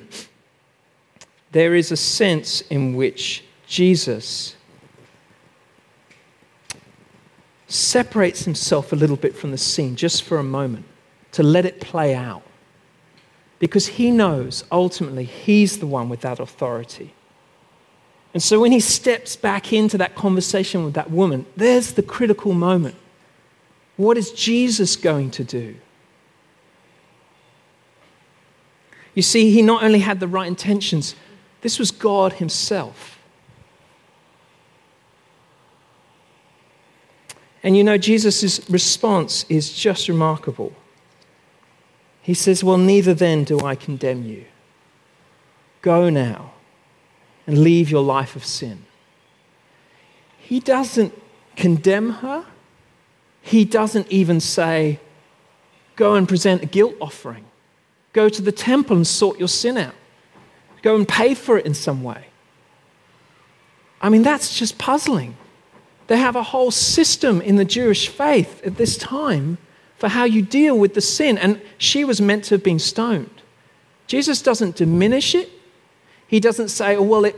there 1.51 1.75
is 1.75 1.91
a 1.91 1.97
sense 1.97 2.61
in 2.61 2.95
which 2.95 3.43
Jesus 3.67 4.55
separates 7.67 8.43
himself 8.43 8.91
a 8.91 8.95
little 8.95 9.15
bit 9.15 9.35
from 9.35 9.51
the 9.51 9.57
scene 9.57 9.95
just 9.95 10.23
for 10.23 10.37
a 10.37 10.43
moment 10.43 10.85
to 11.31 11.43
let 11.43 11.65
it 11.65 11.79
play 11.79 12.13
out. 12.13 12.43
Because 13.61 13.85
he 13.85 14.09
knows 14.09 14.63
ultimately 14.71 15.23
he's 15.23 15.77
the 15.77 15.85
one 15.85 16.09
with 16.09 16.21
that 16.21 16.39
authority. 16.39 17.13
And 18.33 18.41
so 18.41 18.59
when 18.59 18.71
he 18.71 18.79
steps 18.79 19.35
back 19.35 19.71
into 19.71 19.99
that 19.99 20.15
conversation 20.15 20.83
with 20.83 20.95
that 20.95 21.11
woman, 21.11 21.45
there's 21.55 21.93
the 21.93 22.01
critical 22.01 22.53
moment. 22.53 22.95
What 23.97 24.17
is 24.17 24.31
Jesus 24.31 24.95
going 24.95 25.29
to 25.31 25.43
do? 25.43 25.75
You 29.13 29.21
see, 29.21 29.51
he 29.51 29.61
not 29.61 29.83
only 29.83 29.99
had 29.99 30.19
the 30.19 30.27
right 30.27 30.47
intentions, 30.47 31.13
this 31.61 31.77
was 31.77 31.91
God 31.91 32.33
Himself. 32.33 33.19
And 37.61 37.77
you 37.77 37.83
know, 37.83 37.99
Jesus' 37.99 38.67
response 38.71 39.45
is 39.49 39.71
just 39.71 40.07
remarkable. 40.07 40.73
He 42.21 42.33
says, 42.33 42.63
Well, 42.63 42.77
neither 42.77 43.13
then 43.13 43.43
do 43.43 43.59
I 43.59 43.75
condemn 43.75 44.25
you. 44.25 44.45
Go 45.81 46.09
now 46.09 46.53
and 47.47 47.57
leave 47.57 47.89
your 47.89 48.03
life 48.03 48.35
of 48.35 48.45
sin. 48.45 48.85
He 50.37 50.59
doesn't 50.59 51.13
condemn 51.55 52.09
her, 52.11 52.45
he 53.41 53.65
doesn't 53.65 54.07
even 54.09 54.39
say, 54.39 54.99
Go 55.95 56.15
and 56.15 56.27
present 56.27 56.63
a 56.63 56.65
guilt 56.65 56.95
offering. 57.01 57.45
Go 58.13 58.29
to 58.29 58.41
the 58.41 58.51
temple 58.51 58.95
and 58.97 59.07
sort 59.07 59.39
your 59.39 59.47
sin 59.47 59.77
out. 59.77 59.95
Go 60.81 60.95
and 60.95 61.07
pay 61.07 61.33
for 61.33 61.57
it 61.57 61.65
in 61.65 61.73
some 61.73 62.03
way. 62.03 62.25
I 64.01 64.09
mean, 64.09 64.23
that's 64.23 64.57
just 64.57 64.77
puzzling. 64.77 65.37
They 66.07 66.17
have 66.17 66.35
a 66.35 66.43
whole 66.43 66.71
system 66.71 67.39
in 67.39 67.55
the 67.55 67.65
Jewish 67.65 68.07
faith 68.07 68.61
at 68.65 68.77
this 68.77 68.97
time 68.97 69.59
for 70.01 70.07
how 70.07 70.23
you 70.23 70.41
deal 70.41 70.79
with 70.79 70.95
the 70.95 70.99
sin. 70.99 71.37
And 71.37 71.61
she 71.77 72.03
was 72.03 72.19
meant 72.19 72.45
to 72.45 72.55
have 72.55 72.63
been 72.63 72.79
stoned. 72.79 73.43
Jesus 74.07 74.41
doesn't 74.41 74.75
diminish 74.75 75.35
it. 75.35 75.47
He 76.25 76.39
doesn't 76.39 76.69
say, 76.69 76.95
oh, 76.95 77.03
well, 77.03 77.25
it, 77.25 77.35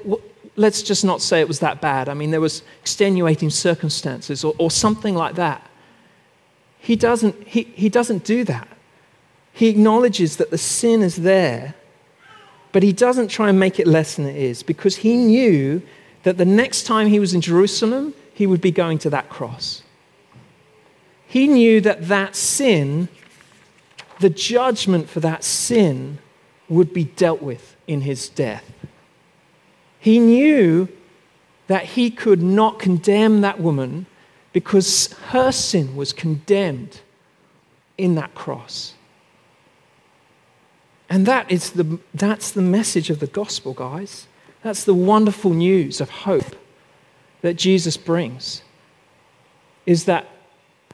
let's 0.55 0.81
just 0.81 1.03
not 1.03 1.21
say 1.21 1.41
it 1.41 1.47
was 1.49 1.59
that 1.59 1.81
bad. 1.81 2.07
I 2.07 2.13
mean, 2.13 2.31
there 2.31 2.39
was 2.39 2.63
extenuating 2.79 3.49
circumstances 3.49 4.45
or, 4.45 4.55
or 4.57 4.71
something 4.71 5.13
like 5.13 5.35
that. 5.35 5.69
He 6.79 6.95
doesn't, 6.95 7.45
he, 7.45 7.63
he 7.63 7.89
doesn't 7.89 8.23
do 8.23 8.45
that. 8.45 8.69
He 9.51 9.67
acknowledges 9.67 10.37
that 10.37 10.49
the 10.49 10.57
sin 10.57 11.01
is 11.03 11.17
there, 11.17 11.75
but 12.71 12.81
he 12.81 12.93
doesn't 12.93 13.27
try 13.27 13.49
and 13.49 13.59
make 13.59 13.77
it 13.77 13.87
less 13.87 14.15
than 14.15 14.25
it 14.25 14.37
is 14.37 14.63
because 14.63 14.95
he 14.95 15.17
knew 15.17 15.81
that 16.23 16.37
the 16.37 16.45
next 16.45 16.83
time 16.83 17.07
he 17.07 17.19
was 17.19 17.33
in 17.33 17.41
Jerusalem, 17.41 18.13
he 18.33 18.47
would 18.47 18.61
be 18.61 18.71
going 18.71 18.99
to 18.99 19.09
that 19.09 19.27
cross. 19.27 19.82
He 21.33 21.47
knew 21.47 21.81
that 21.81 22.09
that 22.09 22.35
sin, 22.35 23.07
the 24.19 24.29
judgment 24.29 25.09
for 25.09 25.19
that 25.21 25.43
sin, 25.43 26.19
would 26.69 26.93
be 26.93 27.05
dealt 27.05 27.41
with 27.41 27.75
in 27.87 28.01
his 28.01 28.29
death. 28.29 28.71
He 29.97 30.19
knew 30.19 30.89
that 31.65 31.85
he 31.85 32.11
could 32.11 32.43
not 32.43 32.77
condemn 32.77 33.41
that 33.41 33.59
woman 33.59 34.05
because 34.51 35.11
her 35.29 35.51
sin 35.51 35.95
was 35.95 36.13
condemned 36.13 37.01
in 37.97 38.13
that 38.13 38.35
cross. 38.35 38.93
And 41.09 41.25
that 41.25 41.51
is 41.51 41.71
the, 41.71 41.97
that's 42.13 42.51
the 42.51 42.61
message 42.61 43.09
of 43.09 43.19
the 43.19 43.25
gospel, 43.25 43.73
guys. 43.73 44.27
That's 44.61 44.83
the 44.83 44.93
wonderful 44.93 45.55
news 45.55 45.99
of 45.99 46.11
hope 46.11 46.55
that 47.41 47.55
Jesus 47.55 47.97
brings. 47.97 48.61
Is 49.87 50.05
that 50.05 50.27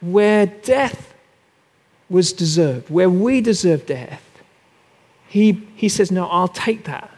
where 0.02 0.46
death 0.46 1.14
was 2.10 2.34
deserved, 2.34 2.90
where 2.90 3.10
we 3.10 3.42
deserve 3.42 3.86
death, 3.86 4.24
he, 5.28 5.68
he 5.76 5.90
says, 5.90 6.12
No, 6.12 6.28
I'll 6.28 6.48
take 6.48 6.86
that, 6.86 7.12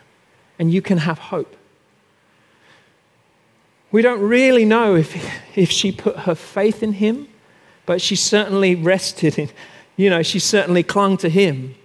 and 0.60 0.72
you 0.74 0.82
can 0.82 1.00
have 1.00 1.18
hope. 1.18 1.56
We 3.92 4.02
don't 4.02 4.22
really 4.22 4.66
know 4.66 4.96
if, 4.96 5.16
if 5.58 5.70
she 5.70 5.92
put 5.92 6.20
her 6.20 6.36
faith 6.36 6.82
in 6.82 6.94
him, 6.94 7.28
but 7.86 8.02
she 8.02 8.16
certainly 8.16 8.76
rested 8.76 9.38
in, 9.38 9.50
you 9.98 10.10
know, 10.10 10.24
she 10.24 10.40
certainly 10.40 10.84
clung 10.84 11.18
to 11.18 11.30
him, 11.30 11.76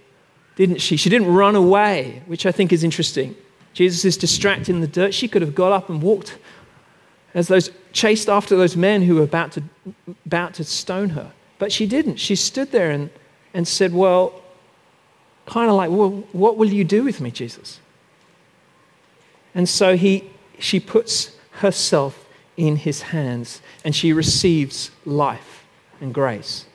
didn't 0.55 0.79
she? 0.79 0.97
She 0.97 1.09
didn't 1.09 1.33
run 1.33 1.55
away, 1.55 2.23
which 2.25 2.45
I 2.45 2.51
think 2.51 2.71
is 2.71 2.83
interesting. 2.83 3.35
Jesus 3.73 4.05
is 4.05 4.17
distracted 4.17 4.69
in 4.69 4.81
the 4.81 4.87
dirt. 4.87 5.13
She 5.13 5.27
could 5.27 5.41
have 5.41 5.53
got 5.53 5.71
up 5.71 5.89
and 5.89 6.01
walked 6.01 6.37
as 7.33 7.47
those 7.47 7.69
chased 7.97 8.29
after 8.29 8.55
those 8.55 8.77
men 8.77 9.01
who 9.01 9.15
were 9.15 9.23
about 9.23 9.51
to, 9.53 9.63
about 10.25 10.53
to 10.53 10.63
stone 10.63 11.09
her. 11.09 11.31
But 11.57 11.71
she 11.71 11.87
didn't. 11.87 12.17
She 12.17 12.35
stood 12.35 12.71
there 12.71 12.91
and, 12.91 13.09
and 13.53 13.67
said, 13.67 13.91
Well, 13.91 14.39
kind 15.47 15.69
of 15.69 15.75
like, 15.75 15.89
Well, 15.89 16.23
what 16.31 16.57
will 16.57 16.69
you 16.69 16.83
do 16.83 17.03
with 17.03 17.19
me, 17.19 17.31
Jesus? 17.31 17.79
And 19.55 19.67
so 19.67 19.97
he, 19.97 20.29
she 20.59 20.79
puts 20.79 21.35
herself 21.53 22.27
in 22.55 22.75
his 22.75 23.01
hands 23.01 23.61
and 23.83 23.95
she 23.95 24.13
receives 24.13 24.91
life 25.03 25.65
and 25.99 26.13
grace. 26.13 26.65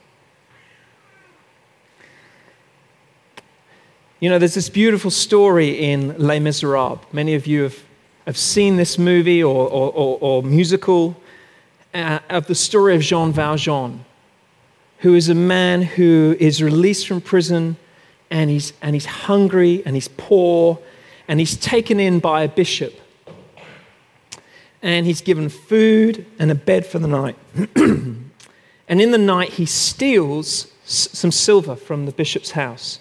You 4.19 4.31
know, 4.31 4.39
there's 4.39 4.55
this 4.55 4.69
beautiful 4.69 5.11
story 5.11 5.71
in 5.71 6.17
Les 6.19 6.41
Miserables. 6.41 7.01
Many 7.13 7.35
of 7.35 7.47
you 7.47 7.65
have, 7.65 7.79
have 8.27 8.37
seen 8.37 8.77
this 8.77 8.99
movie 8.99 9.43
or, 9.43 9.69
or, 9.69 9.93
or, 9.93 10.19
or 10.21 10.43
musical. 10.43 11.17
uh, 11.95 12.21
of 12.31 12.47
the 12.47 12.55
story 12.55 12.95
of 12.95 13.03
Jean 13.03 13.33
Valjean, 13.33 14.05
who 14.99 15.15
is 15.15 15.29
a 15.29 15.35
man 15.35 15.83
who 15.83 16.37
is 16.39 16.63
released 16.63 17.07
from 17.07 17.21
prison 17.21 17.77
and 18.31 18.49
he's, 18.51 18.73
and 18.81 18.95
he's 18.95 19.07
hungry 19.07 19.83
and 19.85 19.95
he's 19.95 20.09
poor 20.09 20.79
and 21.29 21.39
he's 21.39 21.57
taken 21.57 22.01
in 22.01 22.19
by 22.21 22.43
a 22.43 22.49
bishop. 22.49 22.95
And 24.81 25.07
he's 25.07 25.21
given 25.21 25.49
food 25.49 26.27
and 26.39 26.51
a 26.51 26.55
bed 26.55 26.87
for 26.87 26.99
the 26.99 27.07
night. 27.07 27.37
and 27.77 28.31
in 28.89 29.13
the 29.13 29.19
night, 29.19 29.51
he 29.51 29.67
steals 29.67 30.73
some 30.85 31.31
silver 31.31 31.77
from 31.77 32.07
the 32.07 32.13
bishop's 32.13 32.53
house. 32.53 32.99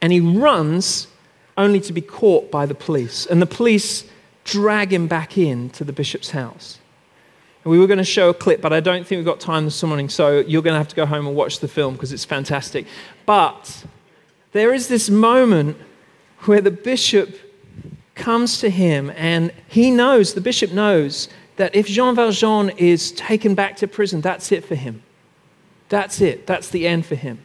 And 0.00 0.12
he 0.12 0.20
runs 0.20 1.08
only 1.56 1.80
to 1.80 1.92
be 1.92 2.00
caught 2.00 2.50
by 2.50 2.66
the 2.66 2.74
police. 2.74 3.26
And 3.26 3.40
the 3.40 3.46
police 3.46 4.04
drag 4.44 4.92
him 4.92 5.06
back 5.06 5.36
in 5.38 5.70
to 5.70 5.84
the 5.84 5.92
bishop's 5.92 6.30
house. 6.30 6.78
And 7.64 7.70
we 7.72 7.78
were 7.78 7.86
going 7.86 7.98
to 7.98 8.04
show 8.04 8.28
a 8.28 8.34
clip, 8.34 8.60
but 8.60 8.72
I 8.72 8.80
don't 8.80 9.06
think 9.06 9.18
we've 9.18 9.26
got 9.26 9.40
time 9.40 9.64
this 9.64 9.82
morning, 9.82 10.08
so 10.08 10.38
you're 10.40 10.62
going 10.62 10.74
to 10.74 10.78
have 10.78 10.88
to 10.88 10.96
go 10.96 11.06
home 11.06 11.26
and 11.26 11.34
watch 11.34 11.58
the 11.58 11.68
film 11.68 11.94
because 11.94 12.12
it's 12.12 12.24
fantastic. 12.24 12.86
But 13.24 13.84
there 14.52 14.72
is 14.72 14.86
this 14.86 15.10
moment 15.10 15.76
where 16.44 16.60
the 16.60 16.70
bishop 16.70 17.36
comes 18.14 18.60
to 18.60 18.70
him 18.70 19.10
and 19.16 19.52
he 19.66 19.90
knows, 19.90 20.34
the 20.34 20.40
bishop 20.40 20.72
knows, 20.72 21.28
that 21.56 21.74
if 21.74 21.86
Jean 21.86 22.14
Valjean 22.14 22.70
is 22.76 23.12
taken 23.12 23.54
back 23.54 23.76
to 23.78 23.88
prison, 23.88 24.20
that's 24.20 24.52
it 24.52 24.64
for 24.64 24.74
him. 24.74 25.02
That's 25.88 26.20
it. 26.20 26.46
That's 26.46 26.68
the 26.68 26.86
end 26.86 27.06
for 27.06 27.14
him. 27.14 27.42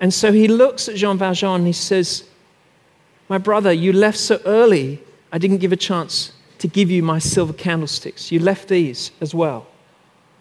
And 0.00 0.14
so 0.14 0.32
he 0.32 0.46
looks 0.46 0.88
at 0.88 0.94
Jean 0.94 1.18
Valjean 1.18 1.56
and 1.56 1.66
he 1.66 1.72
says, 1.72 2.27
My 3.28 3.38
brother, 3.38 3.72
you 3.72 3.92
left 3.92 4.18
so 4.18 4.40
early, 4.44 5.02
I 5.32 5.38
didn't 5.38 5.58
give 5.58 5.72
a 5.72 5.76
chance 5.76 6.32
to 6.58 6.68
give 6.68 6.90
you 6.90 7.02
my 7.02 7.18
silver 7.18 7.52
candlesticks. 7.52 8.32
You 8.32 8.40
left 8.40 8.68
these 8.68 9.10
as 9.20 9.34
well. 9.34 9.66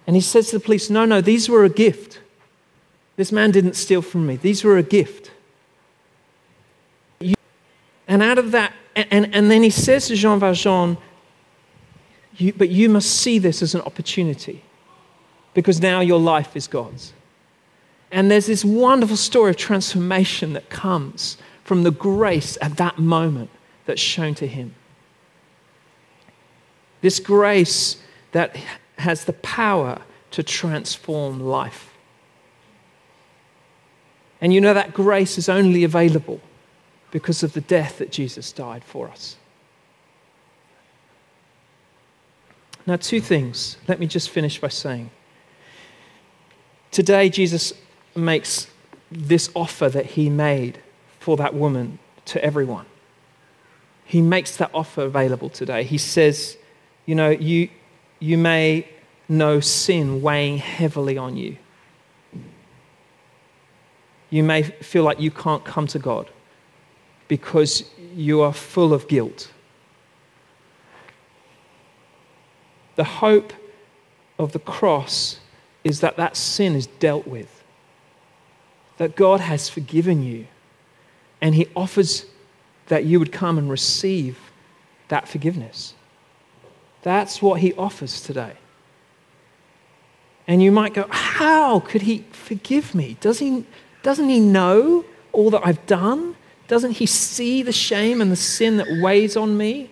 And 0.06 0.15
he 0.15 0.21
says 0.21 0.50
to 0.50 0.58
the 0.58 0.63
police, 0.63 0.89
No, 0.89 1.06
no, 1.06 1.21
these 1.21 1.50
were 1.50 1.65
a 1.65 1.69
gift. 1.69 2.21
This 3.17 3.32
man 3.32 3.52
didn't 3.52 3.73
steal 3.73 4.02
from 4.02 4.26
me. 4.26 4.38
These 4.38 4.63
were 4.63 4.78
a 4.78 4.84
gift. 4.84 5.32
You, 7.19 7.36
and 8.08 8.23
out 8.23 8.38
of 8.38 8.52
that, 8.52 8.73
and, 8.95 9.34
and, 9.36 9.52
then 9.52 9.63
he 9.63 9.69
says 9.69 10.08
to 10.08 10.15
Jean 10.15 10.39
Valjean, 10.39 10.97
you, 12.38 12.54
But 12.54 12.69
you 12.69 12.89
must 12.89 13.10
see 13.10 13.38
this 13.38 13.62
as 13.62 13.76
an 13.76 13.82
opportunity 13.82 14.63
because 15.54 15.82
now 15.82 16.00
your 16.00 16.19
life 16.19 16.56
is 16.56 16.67
God's. 16.67 17.13
And 18.12 18.32
there's 18.32 18.45
this 18.45 18.63
wonderful 18.63 19.17
story 19.17 19.50
of 19.50 19.58
transformation 19.58 20.54
that 20.54 20.69
comes 20.69 21.38
from 21.67 21.84
the 21.84 21.91
grace 21.91 22.58
at 22.62 22.77
that 22.77 22.97
moment 22.97 23.49
that's 23.86 23.99
shown 23.99 24.34
to 24.34 24.47
him. 24.47 24.73
This 27.01 27.19
grace 27.19 27.97
that 28.32 28.56
has 28.97 29.25
the 29.25 29.34
power 29.34 30.01
to 30.32 30.43
transform 30.43 31.41
life. 31.41 31.93
And 34.39 34.53
you 34.53 34.62
know 34.62 34.73
that 34.73 34.93
grace 34.93 35.38
is 35.38 35.49
only 35.49 35.84
available 35.84 36.39
because 37.12 37.43
of 37.43 37.51
the 37.51 37.60
death 37.60 37.97
that 37.97 38.13
Jesus 38.13 38.53
died 38.53 38.86
for 38.86 39.10
us. 39.10 39.36
Now, 42.86 42.95
two 42.95 43.19
things. 43.19 43.75
Let 43.89 43.99
me 43.99 44.08
just 44.08 44.30
finish 44.30 44.58
by 44.62 44.69
saying 44.69 45.10
today, 46.91 47.27
Jesus 47.27 47.73
makes 48.15 48.67
this 49.12 49.49
offer 49.53 49.89
that 49.89 50.06
he 50.06 50.30
made 50.30 50.80
for 51.28 51.36
that 51.36 51.54
woman 51.54 52.00
to 52.24 52.42
everyone. 52.42 52.86
He 54.06 54.22
makes 54.22 54.56
that 54.56 54.72
offer 54.74 55.02
available 55.02 55.50
today. 55.50 55.84
He 55.84 55.98
says, 55.98 56.56
You 57.06 57.16
know, 57.16 57.32
you, 57.32 57.68
you 58.20 58.38
may 58.38 58.88
know 59.28 59.60
sin 59.60 60.22
weighing 60.22 60.58
heavily 60.58 61.18
on 61.18 61.36
you. 61.36 61.58
You 64.30 64.42
may 64.42 64.63
feel 64.63 65.04
like 65.04 65.20
you 65.20 65.30
can't 65.30 65.66
come 65.66 65.86
to 65.88 66.00
God 66.00 66.30
because 67.28 67.84
you 68.16 68.40
are 68.40 68.54
full 68.54 68.94
of 68.94 69.10
guilt. 69.10 69.52
The 72.96 73.04
hope 73.04 73.52
of 74.40 74.54
the 74.54 74.60
cross 74.60 75.42
is 75.84 76.00
that 76.00 76.16
that 76.16 76.38
sin 76.38 76.74
is 76.74 76.88
dealt 76.88 77.28
with, 77.28 77.66
that 78.96 79.18
God 79.18 79.42
has 79.42 79.68
forgiven 79.68 80.24
you, 80.24 80.48
and 81.41 81.56
He 81.56 81.67
offers 81.76 82.26
that 82.88 83.06
you 83.06 83.19
would 83.19 83.32
come 83.32 83.58
and 83.58 83.69
receive 83.69 84.38
that 85.10 85.28
forgiveness. 85.28 85.93
That's 87.02 87.41
what 87.41 87.62
He 87.62 87.73
offers 87.73 88.21
today. 88.21 88.54
And 90.47 90.63
you 90.63 90.71
might 90.71 90.93
go, 90.93 91.06
How 91.10 91.80
could 91.80 92.04
He 92.04 92.26
forgive 92.32 92.95
me? 92.95 93.17
Does 93.19 93.39
he, 93.39 93.65
doesn't 94.04 94.30
He 94.30 94.39
know 94.39 95.06
all 95.32 95.50
that 95.52 95.62
I've 95.65 95.86
done? 95.86 96.36
Doesn't 96.67 96.91
He 96.91 97.06
see 97.06 97.63
the 97.63 97.71
shame 97.71 98.21
and 98.21 98.32
the 98.32 98.38
sin 98.38 98.78
that 98.78 98.88
weighs 99.02 99.36
on 99.36 99.58
me? 99.58 99.91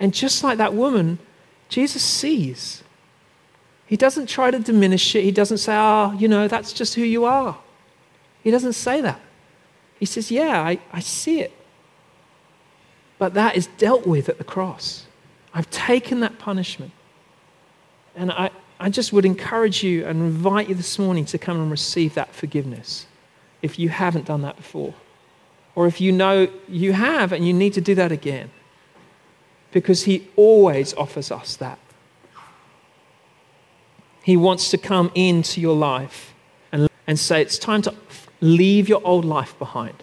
And 0.00 0.14
just 0.14 0.44
like 0.44 0.58
that 0.58 0.74
woman, 0.74 1.18
Jesus 1.68 2.02
sees. 2.02 2.82
He 3.86 3.96
doesn't 3.96 4.26
try 4.26 4.50
to 4.50 4.58
diminish 4.58 5.14
it. 5.14 5.24
He 5.24 5.32
doesn't 5.32 5.58
say, 5.58 5.74
oh, 5.74 6.12
you 6.18 6.28
know, 6.28 6.46
that's 6.46 6.72
just 6.72 6.94
who 6.94 7.02
you 7.02 7.24
are. 7.24 7.58
He 8.42 8.50
doesn't 8.50 8.74
say 8.74 9.00
that. 9.00 9.20
He 9.98 10.06
says, 10.06 10.30
yeah, 10.30 10.62
I, 10.62 10.78
I 10.92 11.00
see 11.00 11.40
it. 11.40 11.52
But 13.18 13.34
that 13.34 13.56
is 13.56 13.66
dealt 13.78 14.06
with 14.06 14.28
at 14.28 14.38
the 14.38 14.44
cross. 14.44 15.06
I've 15.52 15.68
taken 15.70 16.20
that 16.20 16.38
punishment. 16.38 16.92
And 18.14 18.30
I, 18.30 18.50
I 18.78 18.90
just 18.90 19.12
would 19.12 19.24
encourage 19.24 19.82
you 19.82 20.06
and 20.06 20.20
invite 20.20 20.68
you 20.68 20.74
this 20.74 20.98
morning 20.98 21.24
to 21.26 21.38
come 21.38 21.60
and 21.60 21.70
receive 21.70 22.14
that 22.14 22.32
forgiveness 22.32 23.06
if 23.60 23.78
you 23.78 23.88
haven't 23.88 24.26
done 24.26 24.42
that 24.42 24.56
before. 24.56 24.94
Or 25.74 25.86
if 25.86 26.00
you 26.00 26.12
know 26.12 26.48
you 26.68 26.92
have 26.92 27.32
and 27.32 27.46
you 27.46 27.52
need 27.52 27.72
to 27.74 27.80
do 27.80 27.94
that 27.96 28.12
again. 28.12 28.50
Because 29.72 30.04
He 30.04 30.28
always 30.36 30.94
offers 30.94 31.30
us 31.30 31.56
that. 31.56 31.78
He 34.22 34.36
wants 34.36 34.70
to 34.70 34.78
come 34.78 35.10
into 35.14 35.60
your 35.60 35.76
life 35.76 36.34
and, 36.70 36.88
and 37.06 37.18
say, 37.18 37.42
It's 37.42 37.58
time 37.58 37.82
to 37.82 37.94
leave 38.40 38.88
your 38.88 39.00
old 39.04 39.24
life 39.24 39.58
behind. 39.58 40.02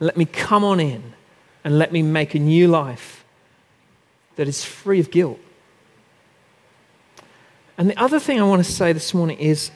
Let 0.00 0.16
me 0.16 0.24
come 0.24 0.64
on 0.64 0.80
in 0.80 1.14
and 1.62 1.78
let 1.78 1.92
me 1.92 2.02
make 2.02 2.34
a 2.34 2.38
new 2.38 2.68
life 2.68 3.24
that 4.36 4.48
is 4.48 4.64
free 4.64 5.00
of 5.00 5.10
guilt. 5.10 5.38
And 7.76 7.90
the 7.90 7.96
other 8.00 8.20
thing 8.20 8.40
I 8.40 8.44
want 8.44 8.64
to 8.64 8.70
say 8.70 8.92
this 8.92 9.14
morning 9.14 9.38
is 9.38 9.70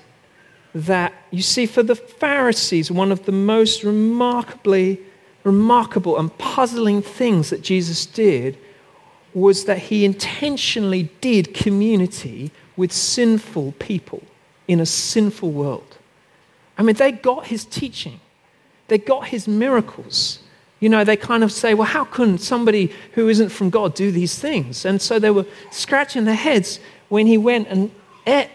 that, 0.75 1.13
you 1.31 1.43
see, 1.43 1.67
for 1.67 1.83
the 1.83 1.97
Pharisees, 1.97 2.91
one 2.91 3.11
of 3.11 3.25
the 3.25 3.33
most 3.33 3.83
remarkably 3.83 5.01
remarkable 5.45 6.19
and 6.19 6.37
puzzling 6.39 7.01
things 7.03 7.51
that 7.51 7.63
Jesus 7.63 8.05
did 8.07 8.59
was 9.35 9.65
that 9.65 9.79
he 9.79 10.05
intentionally 10.05 11.11
did 11.21 11.55
community 11.55 12.51
with 12.77 12.93
sinful 12.93 13.73
people 13.79 14.23
in 14.67 14.81
a 14.81 14.87
sinful 14.87 15.51
world. 15.51 15.98
I 16.79 16.83
mean, 16.83 16.95
they 16.95 17.13
got 17.13 17.47
his 17.49 17.65
teaching, 17.65 18.21
they 18.87 18.99
got 18.99 19.29
his 19.29 19.47
miracles. 19.47 20.41
You 20.81 20.89
know, 20.89 21.03
they 21.03 21.17
kind 21.17 21.43
of 21.43 21.51
say, 21.51 21.75
well, 21.75 21.89
how 21.89 22.05
can 22.05 22.39
somebody 22.39 22.93
who 23.15 23.29
isn't 23.29 23.49
from 23.49 23.69
God 23.69 23.95
do 23.95 24.13
these 24.13 24.39
things? 24.39 24.85
And 24.85 25.03
so 25.03 25.19
they 25.19 25.33
were 25.33 25.45
scratching 25.73 26.25
their 26.25 26.37
heads 26.37 26.79
when 27.09 27.27
he 27.27 27.37
went 27.37 27.67
and 27.67 27.91
ate 28.29 28.51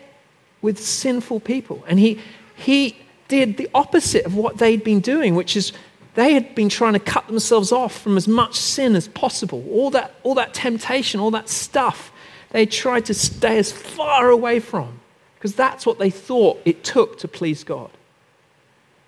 with 0.61 0.79
sinful 0.79 1.41
people. 1.41 1.83
And 1.85 1.99
he, 1.99 2.21
he 2.55 2.95
did 3.27 3.57
the 3.57 3.69
opposite 3.75 4.25
of 4.25 4.35
what 4.35 4.57
they'd 4.57 4.85
been 4.85 5.01
doing, 5.01 5.35
which 5.35 5.57
is 5.57 5.73
they 6.15 6.33
had 6.33 6.55
been 6.55 6.69
trying 6.69 6.93
to 6.93 6.99
cut 6.99 7.27
themselves 7.27 7.71
off 7.71 7.99
from 7.99 8.15
as 8.15 8.27
much 8.27 8.55
sin 8.55 8.95
as 8.95 9.07
possible. 9.09 9.65
All 9.69 9.89
that, 9.91 10.15
all 10.23 10.35
that 10.35 10.53
temptation, 10.53 11.19
all 11.19 11.31
that 11.31 11.49
stuff, 11.49 12.11
they 12.51 12.65
tried 12.65 13.05
to 13.05 13.13
stay 13.13 13.57
as 13.57 13.71
far 13.71 14.29
away 14.29 14.59
from 14.59 14.99
because 15.35 15.55
that's 15.55 15.85
what 15.85 15.99
they 15.99 16.09
thought 16.09 16.61
it 16.63 16.83
took 16.85 17.17
to 17.19 17.27
please 17.27 17.63
God. 17.63 17.89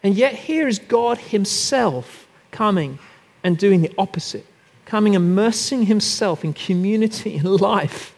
And 0.05 0.13
yet, 0.15 0.35
here 0.35 0.67
is 0.67 0.77
God 0.77 1.17
Himself 1.17 2.27
coming 2.51 2.99
and 3.43 3.57
doing 3.57 3.81
the 3.81 3.91
opposite, 3.97 4.45
coming 4.85 5.15
immersing 5.15 5.87
Himself 5.87 6.45
in 6.45 6.53
community 6.53 7.37
and 7.37 7.59
life. 7.59 8.15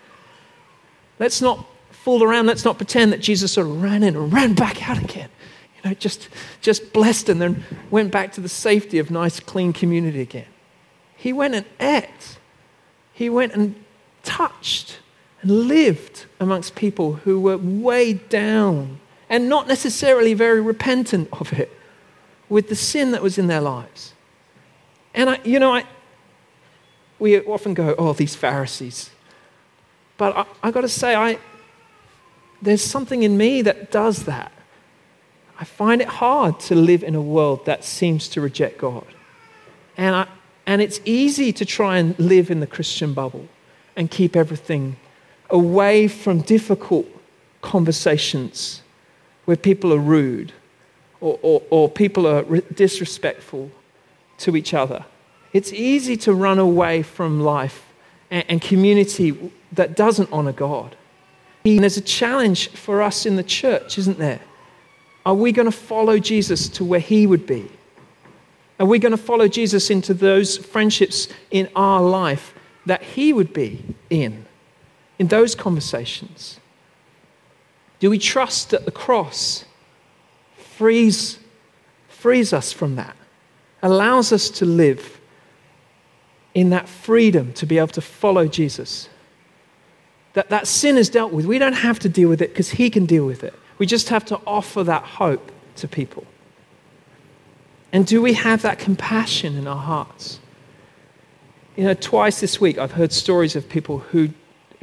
Let's 1.17 1.41
not 1.41 1.65
fool 1.91 2.23
around. 2.23 2.45
Let's 2.45 2.65
not 2.65 2.76
pretend 2.76 3.13
that 3.13 3.21
Jesus 3.21 3.54
sort 3.54 3.67
of 3.67 3.82
ran 3.82 4.04
in 4.04 4.17
and 4.17 4.34
ran 4.34 4.54
back 4.54 4.89
out 4.89 5.02
again. 5.02 5.30
You 5.78 5.89
know, 5.89 5.93
just, 5.93 6.28
just 6.60 6.91
blessed 6.91 7.30
and 7.30 7.41
then 7.41 7.63
went 7.89 8.12
back 8.12 8.34
to 8.34 8.41
the 8.41 8.50
safety 8.50 9.00
of 9.00 9.10
nice, 9.10 9.39
clean 9.39 9.71
community 9.71 10.19
again. 10.19 10.47
He 11.15 11.32
went 11.32 11.56
and 11.56 11.65
ate. 11.80 12.38
He 13.13 13.30
went 13.30 13.54
and 13.54 13.82
touched 14.23 15.00
and 15.41 15.69
lived 15.69 16.26
amongst 16.41 16.76
people 16.76 17.13
who 17.13 17.39
were 17.39 17.58
weighed 17.58 18.28
down 18.28 19.00
and 19.30 19.50
not 19.50 19.68
necessarily 19.68 20.34
very 20.34 20.62
repentant 20.62 21.30
of 21.34 21.54
it 21.54 21.72
with 22.50 22.70
the 22.70 22.76
sin 22.76 23.12
that 23.12 23.22
was 23.22 23.38
in 23.38 23.48
their 23.48 23.62
lives. 23.62 24.13
And 25.13 25.30
I, 25.30 25.40
you 25.44 25.60
know, 25.60 25.74
I, 25.74 25.86
we 27.20 27.40
often 27.42 27.74
go, 27.74 27.96
oh, 27.98 28.13
these 28.13 28.36
Pharisees. 28.36 29.10
But 30.18 30.38
I, 30.38 30.46
I 30.63 30.72
got 30.72 30.82
to 30.82 30.90
say, 30.90 31.16
I, 31.16 31.40
there's 32.62 32.84
something 32.84 33.24
in 33.24 33.38
me 33.38 33.62
that 33.63 33.92
does 33.92 34.26
that. 34.26 34.52
I 35.60 35.63
find 35.63 36.02
it 36.02 36.08
hard 36.08 36.60
to 36.62 36.76
live 36.76 37.04
in 37.04 37.16
a 37.16 37.22
world 37.22 37.66
that 37.66 37.84
seems 37.84 38.28
to 38.30 38.42
reject 38.42 38.78
God. 38.78 39.06
And, 39.98 40.16
I, 40.16 40.28
and 40.66 40.82
it's 40.82 41.02
easy 41.04 41.52
to 41.54 41.66
try 41.66 41.98
and 41.98 42.18
live 42.20 42.52
in 42.52 42.60
the 42.60 42.68
Christian 42.68 43.13
bubble 43.13 43.48
and 43.96 44.10
keep 44.10 44.36
everything 44.36 44.98
away 45.50 46.08
from 46.08 46.42
difficult 46.42 47.08
conversations 47.62 48.84
where 49.47 49.55
people 49.55 49.93
are 49.93 49.97
rude 49.97 50.51
or, 51.21 51.39
or, 51.41 51.63
or 51.69 51.89
people 51.89 52.27
are 52.27 52.43
disrespectful 52.43 53.71
to 54.39 54.57
each 54.57 54.73
other. 54.73 55.05
It's 55.53 55.71
easy 55.71 56.17
to 56.17 56.33
run 56.33 56.60
away 56.60 57.01
from 57.01 57.39
life 57.39 57.86
and, 58.29 58.43
and 58.49 58.62
community 58.62 59.51
that 59.71 59.95
doesn't 59.95 60.27
honor 60.33 60.51
God. 60.51 60.97
And 61.63 61.79
there's 61.79 61.95
a 61.95 62.01
challenge 62.01 62.71
for 62.71 63.01
us 63.01 63.25
in 63.25 63.38
the 63.38 63.43
church, 63.43 63.97
isn't 63.97 64.19
there? 64.19 64.41
Are 65.25 65.33
we 65.33 65.53
going 65.53 65.65
to 65.65 65.77
follow 65.77 66.19
Jesus 66.19 66.67
to 66.69 66.83
where 66.83 66.99
he 66.99 67.25
would 67.25 67.47
be? 67.47 67.71
Are 68.81 68.86
we 68.86 68.99
going 68.99 69.12
to 69.12 69.17
follow 69.17 69.47
Jesus 69.47 69.89
into 69.89 70.13
those 70.13 70.57
friendships 70.57 71.29
in 71.51 71.69
our 71.73 72.01
life 72.01 72.53
that 72.86 73.01
he 73.01 73.31
would 73.31 73.53
be 73.53 73.81
in, 74.10 74.45
in 75.17 75.27
those 75.27 75.55
conversations? 75.55 76.60
Do 77.99 78.10
we 78.10 78.19
trust 78.19 78.69
that 78.69 78.86
the 78.86 78.91
cross 78.91 79.65
frees, 80.57 81.39
frees 82.07 82.53
us 82.53 82.71
from 82.71 82.95
that, 82.95 83.15
allows 83.81 84.31
us 84.31 84.49
to 84.51 84.65
live 84.65 85.19
in 86.53 86.69
that 86.69 86.88
freedom 86.88 87.53
to 87.53 87.65
be 87.65 87.77
able 87.77 87.88
to 87.89 88.01
follow 88.01 88.47
Jesus? 88.47 89.10
That 90.33 90.49
that 90.49 90.67
sin 90.67 90.97
is 90.97 91.10
dealt 91.10 91.33
with. 91.33 91.45
We 91.45 91.57
don't 91.57 91.73
have 91.73 91.97
to 91.99 92.10
deal 92.10 92.29
with 92.29 92.41
it 92.41 92.49
because 92.49 92.69
he 92.69 92.89
can 92.89 93.05
deal 93.05 93.25
with 93.25 93.43
it. 93.43 93.53
We 93.79 93.86
just 93.86 94.10
have 94.10 94.25
to 94.25 94.39
offer 94.45 94.83
that 94.83 95.03
hope 95.03 95.51
to 95.77 95.88
people. 95.88 96.25
And 97.91 98.05
do 98.05 98.21
we 98.21 98.33
have 98.33 98.62
that 98.63 98.79
compassion 98.79 99.55
in 99.55 99.67
our 99.67 99.81
hearts? 99.81 100.39
You 101.75 101.86
know, 101.86 101.93
twice 101.93 102.39
this 102.39 102.60
week 102.60 102.77
I've 102.77 102.91
heard 102.91 103.13
stories 103.13 103.55
of 103.55 103.69
people 103.69 103.99
who, 103.99 104.29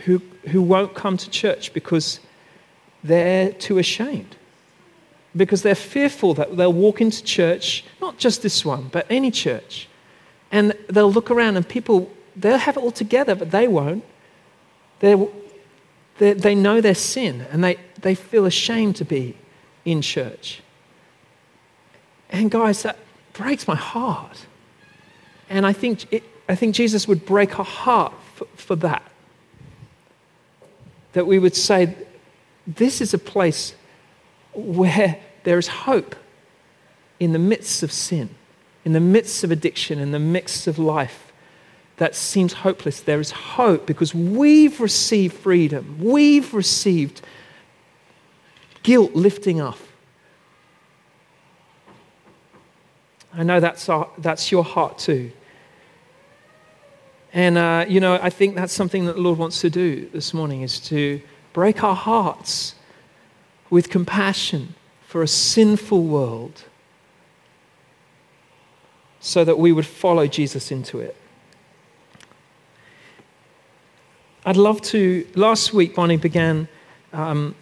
who, 0.02 0.22
who 0.48 0.62
won't 0.62 0.94
come 0.94 1.16
to 1.16 1.30
church 1.30 1.72
because 1.72 2.20
they're 3.04 3.52
too 3.52 3.78
ashamed. 3.78 4.36
Because 5.36 5.62
they're 5.62 5.74
fearful 5.74 6.34
that 6.34 6.56
they'll 6.56 6.72
walk 6.72 7.00
into 7.00 7.22
church, 7.22 7.84
not 8.00 8.18
just 8.18 8.42
this 8.42 8.64
one, 8.64 8.88
but 8.90 9.06
any 9.10 9.30
church, 9.30 9.88
and 10.50 10.72
they'll 10.88 11.12
look 11.12 11.30
around 11.30 11.56
and 11.56 11.68
people, 11.68 12.10
they'll 12.36 12.58
have 12.58 12.76
it 12.76 12.82
all 12.82 12.92
together, 12.92 13.34
but 13.34 13.50
they 13.50 13.68
won't. 13.68 14.04
They're, 15.00 15.26
they're, 16.18 16.34
they 16.34 16.54
know 16.54 16.80
their 16.80 16.94
sin 16.94 17.46
and 17.50 17.62
they, 17.62 17.76
they 18.00 18.14
feel 18.14 18.46
ashamed 18.46 18.96
to 18.96 19.04
be 19.04 19.36
in 19.84 20.00
church. 20.00 20.62
And 22.30 22.50
guys, 22.50 22.84
that 22.84 22.98
breaks 23.32 23.66
my 23.66 23.74
heart. 23.74 24.46
And 25.50 25.66
I 25.66 25.72
think, 25.72 26.12
it, 26.12 26.22
I 26.48 26.54
think 26.54 26.74
Jesus 26.74 27.06
would 27.08 27.26
break 27.26 27.58
our 27.58 27.64
heart 27.64 28.14
for, 28.34 28.46
for 28.54 28.76
that. 28.76 29.02
That 31.12 31.26
we 31.26 31.38
would 31.38 31.56
say, 31.56 31.96
this 32.66 33.00
is 33.00 33.14
a 33.14 33.18
place 33.18 33.74
where 34.52 35.20
there 35.44 35.58
is 35.58 35.68
hope 35.68 36.16
in 37.20 37.32
the 37.32 37.38
midst 37.38 37.82
of 37.82 37.92
sin, 37.92 38.30
in 38.84 38.92
the 38.92 39.00
midst 39.00 39.44
of 39.44 39.50
addiction, 39.50 39.98
in 39.98 40.12
the 40.12 40.18
midst 40.18 40.66
of 40.66 40.78
life 40.78 41.32
that 41.96 42.14
seems 42.14 42.52
hopeless. 42.52 43.00
There 43.00 43.20
is 43.20 43.30
hope 43.30 43.86
because 43.86 44.14
we've 44.14 44.80
received 44.80 45.34
freedom. 45.34 45.98
We've 46.00 46.52
received 46.52 47.22
guilt 48.82 49.14
lifting 49.14 49.60
off. 49.60 49.92
I 53.32 53.42
know 53.42 53.60
that's, 53.60 53.88
our, 53.88 54.08
that's 54.18 54.50
your 54.50 54.64
heart 54.64 54.98
too. 54.98 55.32
And, 57.32 57.58
uh, 57.58 57.84
you 57.88 57.98
know, 57.98 58.18
I 58.22 58.30
think 58.30 58.54
that's 58.54 58.72
something 58.72 59.06
that 59.06 59.16
the 59.16 59.20
Lord 59.20 59.38
wants 59.38 59.60
to 59.62 59.70
do 59.70 60.08
this 60.12 60.32
morning 60.32 60.62
is 60.62 60.78
to 60.80 61.20
break 61.54 61.82
our 61.82 61.94
hearts 61.94 62.74
with 63.70 63.88
compassion 63.88 64.74
for 65.06 65.22
a 65.22 65.28
sinful 65.28 66.02
world 66.02 66.64
so 69.20 69.42
that 69.44 69.58
we 69.58 69.72
would 69.72 69.86
follow 69.86 70.26
Jesus 70.26 70.70
into 70.70 71.00
it. 71.00 71.16
I'd 74.44 74.58
love 74.58 74.82
to. 74.82 75.26
Last 75.34 75.72
week, 75.72 75.94
Bonnie 75.94 76.18
began 76.18 76.68
um, 77.14 77.54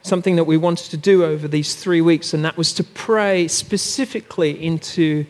something 0.00 0.36
that 0.36 0.44
we 0.44 0.56
wanted 0.56 0.90
to 0.92 0.96
do 0.96 1.24
over 1.24 1.46
these 1.46 1.74
three 1.74 2.00
weeks, 2.00 2.32
and 2.32 2.42
that 2.44 2.56
was 2.56 2.72
to 2.74 2.84
pray 2.84 3.48
specifically 3.48 4.64
into 4.64 5.26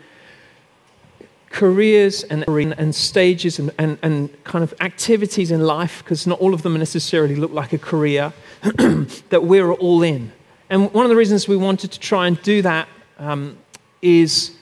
careers 1.53 2.25
and, 2.25 2.45
and 2.49 2.95
stages 2.95 3.59
and, 3.59 3.71
and, 3.79 3.99
and 4.03 4.45
kind 4.45 4.65
of 4.65 4.75
activities 4.81 5.51
in 5.51 5.61
life, 5.61 6.03
because 6.03 6.27
not 6.27 6.41
all 6.41 6.55
of 6.55 6.63
them 6.63 6.77
necessarily 6.79 7.37
look 7.37 7.53
like 7.53 7.73
a 7.73 7.79
career, 7.79 8.33
that 9.29 9.45
we're 9.45 9.73
all 9.73 10.03
in. 10.03 10.33
And 10.71 10.93
one 10.93 11.05
of 11.05 11.11
the 11.11 11.17
reasons 11.17 11.47
we 11.47 11.57
wanted 11.57 11.93
to 11.93 12.01
try 12.01 12.27
and 12.27 12.41
do 12.43 12.63
that 12.63 12.89
um, 13.19 13.59
is 14.01 14.57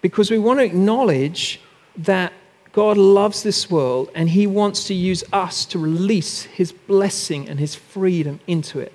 because 0.00 0.30
we 0.30 0.38
want 0.38 0.58
to 0.58 0.64
acknowledge 0.64 1.60
that 1.98 2.32
God 2.72 2.96
loves 2.96 3.42
this 3.42 3.70
world 3.70 4.10
and 4.14 4.30
He 4.30 4.46
wants 4.46 4.84
to 4.84 4.94
use 4.94 5.22
us 5.32 5.66
to 5.66 5.78
release 5.78 6.44
His 6.44 6.72
blessing 6.72 7.48
and 7.48 7.60
His 7.60 7.74
freedom 7.74 8.40
into 8.46 8.80
it. 8.80 8.92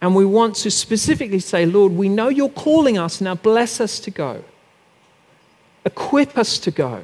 And 0.00 0.14
we 0.14 0.24
want 0.24 0.56
to 0.56 0.70
specifically 0.70 1.40
say, 1.40 1.66
Lord, 1.66 1.92
we 1.92 2.08
know 2.08 2.28
you're 2.28 2.48
calling 2.48 2.96
us, 2.96 3.20
now 3.20 3.34
bless 3.34 3.80
us 3.80 4.00
to 4.00 4.10
go. 4.10 4.44
Equip 5.86 6.36
us 6.36 6.58
to 6.58 6.70
go. 6.70 7.02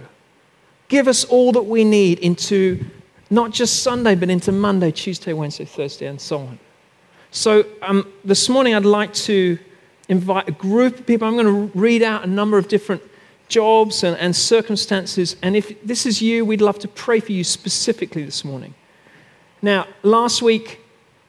Give 0.89 1.09
us 1.09 1.25
all 1.25 1.53
that 1.53 1.63
we 1.63 1.85
need 1.85 2.19
into 2.19 2.85
not 3.31 3.53
just 3.53 3.83
Sunday, 3.83 4.15
but 4.15 4.29
into 4.29 4.53
Monday, 4.53 4.91
Tuesday, 4.91 5.33
Wednesday, 5.33 5.65
Thursday, 5.65 6.07
and 6.07 6.21
so 6.21 6.41
on. 6.41 6.59
So 7.31 7.65
um, 7.81 8.13
this 8.25 8.51
morning, 8.51 8.75
I'd 8.75 8.85
like 8.85 9.15
to 9.15 9.59
invite 10.09 10.49
a 10.49 10.53
group 10.53 10.99
of 10.99 11.07
people. 11.07 11.27
I'm 11.27 11.37
going 11.37 11.47
to 11.71 11.79
read 11.79 12.03
out 12.03 12.25
a 12.25 12.27
number 12.27 12.59
of 12.59 12.69
different 12.69 13.01
jobs 13.49 14.05
and, 14.05 14.17
and 14.19 14.35
circumstances. 14.35 15.37
And 15.43 15.57
if 15.57 15.83
this 15.83 16.05
is 16.05 16.21
you, 16.21 16.45
we'd 16.45 16.61
love 16.61 16.79
to 16.81 16.89
pray 16.89 17.21
for 17.21 17.33
you 17.33 17.45
specifically 17.45 18.25
this 18.25 18.45
morning. 18.45 18.75
Now, 19.63 19.87
last 20.03 20.43
week, 20.43 20.81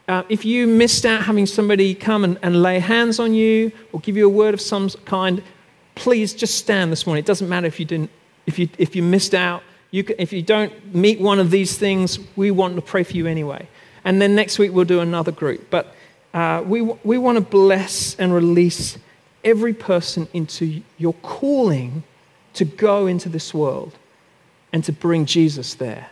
uh, 0.08 0.24
if 0.28 0.44
you 0.44 0.68
missed 0.68 1.06
out 1.06 1.24
having 1.24 1.46
somebody 1.46 1.94
come 1.96 2.24
and, 2.24 2.40
and 2.42 2.62
lay 2.62 2.80
hands 2.80 3.20
on 3.20 3.34
you 3.34 3.72
or 3.94 4.00
give 4.00 4.18
you 4.18 4.26
a 4.26 4.30
word 4.30 4.54
of 4.54 4.60
some 4.60 4.90
kind, 5.06 5.44
please 5.96 6.34
just 6.34 6.58
stand 6.58 6.92
this 6.92 7.06
morning. 7.06 7.24
It 7.24 7.28
doesn't 7.28 7.50
matter 7.50 7.68
if 7.68 7.80
you 7.80 7.86
didn't, 7.86 8.10
if 8.46 8.60
you, 8.60 8.70
if 8.78 8.96
you 8.96 9.04
missed 9.04 9.34
out. 9.34 9.64
You 9.92 10.04
can, 10.04 10.16
if 10.18 10.34
you 10.34 10.42
don't 10.42 10.94
meet 10.94 11.20
one 11.20 11.40
of 11.40 11.52
these 11.52 11.78
things, 11.78 12.20
we 12.36 12.50
want 12.52 12.76
to 12.76 12.82
pray 12.82 13.04
for 13.04 13.14
you 13.14 13.28
anyway. 13.28 13.68
And 14.04 14.22
then 14.22 14.36
next 14.36 14.58
week 14.60 14.72
we'll 14.74 14.86
do 14.86 15.00
another 15.00 15.32
group. 15.32 15.70
But 15.70 15.96
uh, 16.34 16.64
we, 16.66 16.82
we 16.82 17.18
want 17.18 17.38
to 17.38 17.44
bless 17.44 18.16
and 18.16 18.34
release 18.34 18.98
every 19.44 19.74
person 19.74 20.28
into 20.34 20.82
your 20.98 21.14
calling 21.16 22.04
to 22.54 22.66
go 22.66 23.08
into 23.08 23.30
this 23.30 23.54
world 23.54 23.94
and 24.72 24.84
to 24.84 24.92
bring 24.92 25.26
Jesus 25.26 25.76
there. 25.76 26.10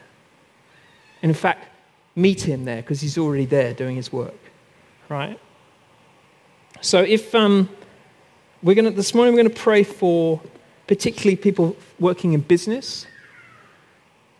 And 1.21 1.29
in 1.29 1.35
fact, 1.35 1.67
meet 2.15 2.41
him 2.41 2.65
there 2.65 2.81
because 2.81 3.01
he's 3.01 3.17
already 3.17 3.45
there 3.45 3.73
doing 3.73 3.95
his 3.95 4.11
work, 4.11 4.37
right? 5.09 5.39
So 6.81 7.01
if 7.01 7.33
um, 7.33 7.69
we're 8.63 8.75
going 8.75 8.85
to, 8.85 8.91
this 8.91 9.15
morning 9.15 9.33
we're 9.33 9.41
going 9.41 9.53
to 9.53 9.61
pray 9.61 9.83
for 9.83 10.39
particularly 10.85 11.35
people 11.35 11.75
working 11.99 12.33
in 12.33 12.41
business, 12.41 13.07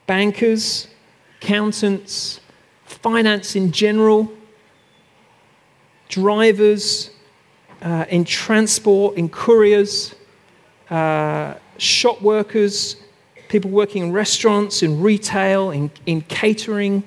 bankers, 0.06 0.88
accountants, 1.42 2.40
finance 2.86 3.56
in 3.56 3.72
general, 3.72 4.32
drivers, 6.08 7.10
uh, 7.82 8.06
in 8.10 8.24
transport, 8.24 9.18
in 9.18 9.28
couriers, 9.28 10.14
uh, 10.92 11.56
shop 11.78 12.22
workers, 12.22 12.98
people 13.50 13.72
working 13.72 14.04
in 14.04 14.12
restaurants, 14.12 14.84
in 14.84 15.02
retail, 15.02 15.72
in, 15.72 15.90
in 16.06 16.22
catering, 16.22 17.02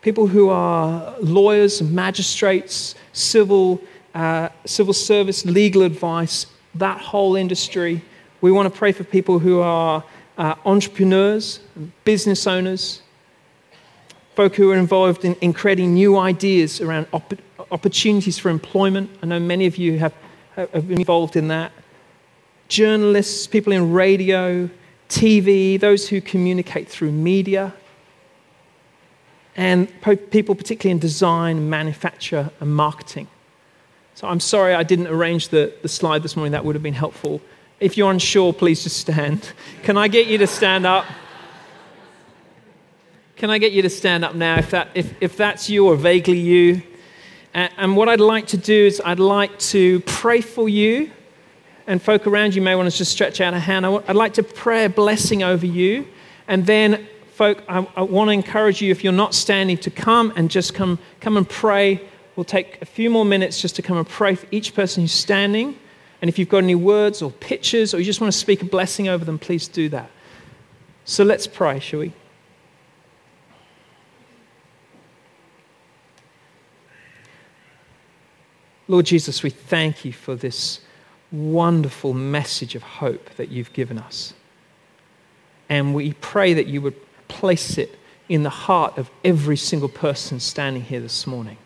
people 0.00 0.26
who 0.26 0.48
are 0.48 1.14
lawyers, 1.20 1.82
magistrates, 1.82 2.94
civil 3.12 3.82
uh, 4.14 4.48
civil 4.64 4.94
service, 4.94 5.44
legal 5.44 5.82
advice, 5.82 6.46
that 6.74 7.00
whole 7.00 7.36
industry. 7.36 8.02
We 8.40 8.52
want 8.52 8.72
to 8.72 8.78
pray 8.78 8.92
for 8.92 9.04
people 9.04 9.38
who 9.38 9.60
are 9.60 10.04
uh, 10.38 10.54
entrepreneurs, 10.64 11.60
business 12.04 12.46
owners, 12.46 13.02
folk 14.34 14.54
who 14.56 14.70
are 14.70 14.76
involved 14.76 15.24
in, 15.24 15.34
in 15.36 15.52
creating 15.52 15.94
new 15.94 16.18
ideas 16.18 16.80
around 16.80 17.06
op- 17.12 17.34
opportunities 17.70 18.38
for 18.38 18.50
employment. 18.50 19.10
I 19.22 19.26
know 19.26 19.40
many 19.40 19.66
of 19.66 19.76
you 19.76 19.98
have, 19.98 20.14
have 20.56 20.88
been 20.88 20.98
involved 20.98 21.36
in 21.36 21.48
that. 21.48 21.72
Journalists, 22.68 23.46
people 23.46 23.72
in 23.72 23.92
radio, 23.92 24.68
TV, 25.08 25.78
those 25.78 26.08
who 26.08 26.20
communicate 26.20 26.88
through 26.88 27.12
media, 27.12 27.74
and 29.56 29.88
people, 30.30 30.54
particularly 30.56 30.90
in 30.92 30.98
design, 30.98 31.70
manufacture, 31.70 32.50
and 32.58 32.74
marketing. 32.74 33.28
So 34.14 34.28
I'm 34.28 34.38
sorry 34.38 34.74
I 34.74 34.84
didn't 34.84 35.08
arrange 35.08 35.48
the, 35.48 35.74
the 35.82 35.88
slide 35.88 36.22
this 36.22 36.36
morning, 36.36 36.52
that 36.52 36.64
would 36.64 36.76
have 36.76 36.82
been 36.84 36.94
helpful. 36.94 37.40
If 37.80 37.96
you're 37.96 38.12
unsure, 38.12 38.52
please 38.52 38.84
just 38.84 38.98
stand. 38.98 39.52
Can 39.82 39.96
I 39.96 40.06
get 40.06 40.28
you 40.28 40.38
to 40.38 40.46
stand 40.46 40.86
up? 40.86 41.04
Can 43.34 43.50
I 43.50 43.58
get 43.58 43.72
you 43.72 43.82
to 43.82 43.90
stand 43.90 44.24
up 44.24 44.36
now 44.36 44.58
if, 44.58 44.70
that, 44.70 44.88
if, 44.94 45.12
if 45.20 45.36
that's 45.36 45.68
you 45.68 45.88
or 45.88 45.96
vaguely 45.96 46.38
you? 46.38 46.82
And, 47.52 47.72
and 47.76 47.96
what 47.96 48.08
I'd 48.08 48.20
like 48.20 48.46
to 48.48 48.56
do 48.56 48.86
is 48.86 49.02
I'd 49.04 49.18
like 49.18 49.58
to 49.58 49.98
pray 50.00 50.40
for 50.40 50.68
you. 50.68 51.10
And 51.88 52.00
folk 52.00 52.28
around 52.28 52.54
you 52.54 52.62
may 52.62 52.76
want 52.76 52.88
to 52.90 52.96
just 52.96 53.10
stretch 53.10 53.40
out 53.40 53.52
a 53.52 53.58
hand. 53.58 53.84
I'd 53.84 54.14
like 54.14 54.34
to 54.34 54.44
pray 54.44 54.84
a 54.84 54.88
blessing 54.88 55.42
over 55.42 55.66
you. 55.66 56.06
And 56.46 56.64
then, 56.64 57.08
folk, 57.32 57.64
I, 57.68 57.84
I 57.96 58.02
want 58.02 58.28
to 58.28 58.32
encourage 58.32 58.80
you, 58.80 58.92
if 58.92 59.02
you're 59.02 59.12
not 59.12 59.34
standing, 59.34 59.76
to 59.78 59.90
come 59.90 60.32
and 60.36 60.48
just 60.48 60.72
come, 60.72 61.00
come 61.20 61.36
and 61.36 61.48
pray. 61.48 62.00
We'll 62.36 62.44
take 62.44 62.80
a 62.82 62.84
few 62.84 63.10
more 63.10 63.24
minutes 63.24 63.60
just 63.60 63.76
to 63.76 63.82
come 63.82 63.96
and 63.96 64.08
pray 64.08 64.34
for 64.34 64.46
each 64.50 64.74
person 64.74 65.02
who's 65.02 65.12
standing. 65.12 65.78
And 66.20 66.28
if 66.28 66.38
you've 66.38 66.48
got 66.48 66.64
any 66.64 66.74
words 66.74 67.22
or 67.22 67.30
pictures 67.30 67.94
or 67.94 67.98
you 67.98 68.04
just 68.04 68.20
want 68.20 68.32
to 68.32 68.38
speak 68.38 68.62
a 68.62 68.64
blessing 68.64 69.08
over 69.08 69.24
them, 69.24 69.38
please 69.38 69.68
do 69.68 69.88
that. 69.90 70.10
So 71.04 71.22
let's 71.22 71.46
pray, 71.46 71.80
shall 71.80 72.00
we? 72.00 72.12
Lord 78.88 79.06
Jesus, 79.06 79.42
we 79.42 79.50
thank 79.50 80.04
you 80.04 80.12
for 80.12 80.34
this 80.34 80.80
wonderful 81.32 82.14
message 82.14 82.74
of 82.74 82.82
hope 82.82 83.30
that 83.36 83.48
you've 83.48 83.72
given 83.72 83.98
us. 83.98 84.34
And 85.68 85.94
we 85.94 86.12
pray 86.14 86.54
that 86.54 86.66
you 86.66 86.82
would 86.82 86.96
place 87.28 87.78
it 87.78 87.98
in 88.28 88.42
the 88.42 88.50
heart 88.50 88.98
of 88.98 89.10
every 89.24 89.56
single 89.56 89.88
person 89.88 90.38
standing 90.38 90.82
here 90.82 91.00
this 91.00 91.26
morning, 91.26 91.56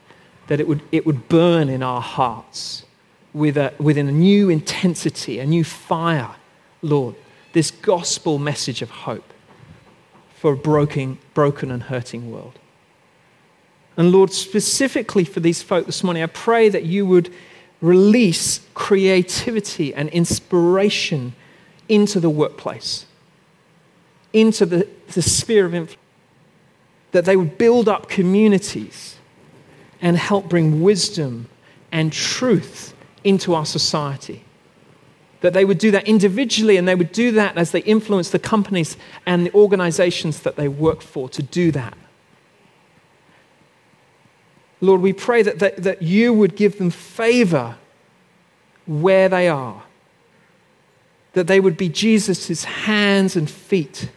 that 0.48 0.60
it 0.60 0.66
would, 0.66 0.82
it 0.90 1.06
would 1.06 1.28
burn 1.28 1.68
in 1.68 1.82
our 1.82 2.00
hearts 2.00 2.84
with 3.32 3.56
a, 3.56 3.72
with 3.78 3.96
a 3.96 4.02
new 4.02 4.48
intensity, 4.48 5.38
a 5.38 5.46
new 5.46 5.62
fire, 5.62 6.34
Lord, 6.82 7.14
this 7.52 7.70
gospel 7.70 8.38
message 8.38 8.82
of 8.82 8.90
hope 8.90 9.32
for 10.34 10.52
a 10.52 10.56
broken, 10.56 11.18
broken 11.34 11.70
and 11.70 11.84
hurting 11.84 12.30
world. 12.30 12.58
And 13.96 14.10
Lord, 14.10 14.32
specifically 14.32 15.24
for 15.24 15.40
these 15.40 15.62
folk 15.62 15.86
this 15.86 16.02
morning, 16.02 16.22
I 16.22 16.26
pray 16.26 16.68
that 16.68 16.84
you 16.84 17.04
would 17.04 17.32
release 17.80 18.60
creativity 18.74 19.92
and 19.94 20.08
inspiration 20.10 21.34
into 21.88 22.20
the 22.20 22.30
workplace, 22.30 23.06
into 24.32 24.64
the, 24.64 24.88
the 25.08 25.22
sphere 25.22 25.66
of 25.66 25.74
influence, 25.74 26.02
that 27.10 27.24
they 27.24 27.36
would 27.36 27.58
build 27.58 27.88
up 27.88 28.08
communities 28.08 29.17
and 30.00 30.16
help 30.16 30.48
bring 30.48 30.82
wisdom 30.82 31.48
and 31.90 32.12
truth 32.12 32.94
into 33.24 33.54
our 33.54 33.66
society. 33.66 34.44
That 35.40 35.52
they 35.52 35.64
would 35.64 35.78
do 35.78 35.90
that 35.92 36.08
individually 36.08 36.76
and 36.76 36.86
they 36.86 36.94
would 36.94 37.12
do 37.12 37.32
that 37.32 37.56
as 37.56 37.70
they 37.70 37.80
influence 37.80 38.30
the 38.30 38.38
companies 38.38 38.96
and 39.26 39.46
the 39.46 39.54
organizations 39.54 40.40
that 40.40 40.56
they 40.56 40.68
work 40.68 41.00
for 41.00 41.28
to 41.30 41.42
do 41.42 41.70
that. 41.72 41.96
Lord, 44.80 45.00
we 45.00 45.12
pray 45.12 45.42
that, 45.42 45.58
that, 45.58 45.82
that 45.82 46.02
you 46.02 46.32
would 46.32 46.54
give 46.56 46.78
them 46.78 46.90
favor 46.90 47.76
where 48.86 49.28
they 49.28 49.48
are, 49.48 49.82
that 51.32 51.46
they 51.46 51.60
would 51.60 51.76
be 51.76 51.88
Jesus' 51.88 52.64
hands 52.64 53.36
and 53.36 53.50
feet 53.50 54.08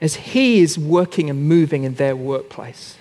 as 0.00 0.16
he 0.16 0.60
is 0.60 0.78
working 0.78 1.30
and 1.30 1.48
moving 1.48 1.84
in 1.84 1.94
their 1.94 2.14
workplace. 2.14 2.96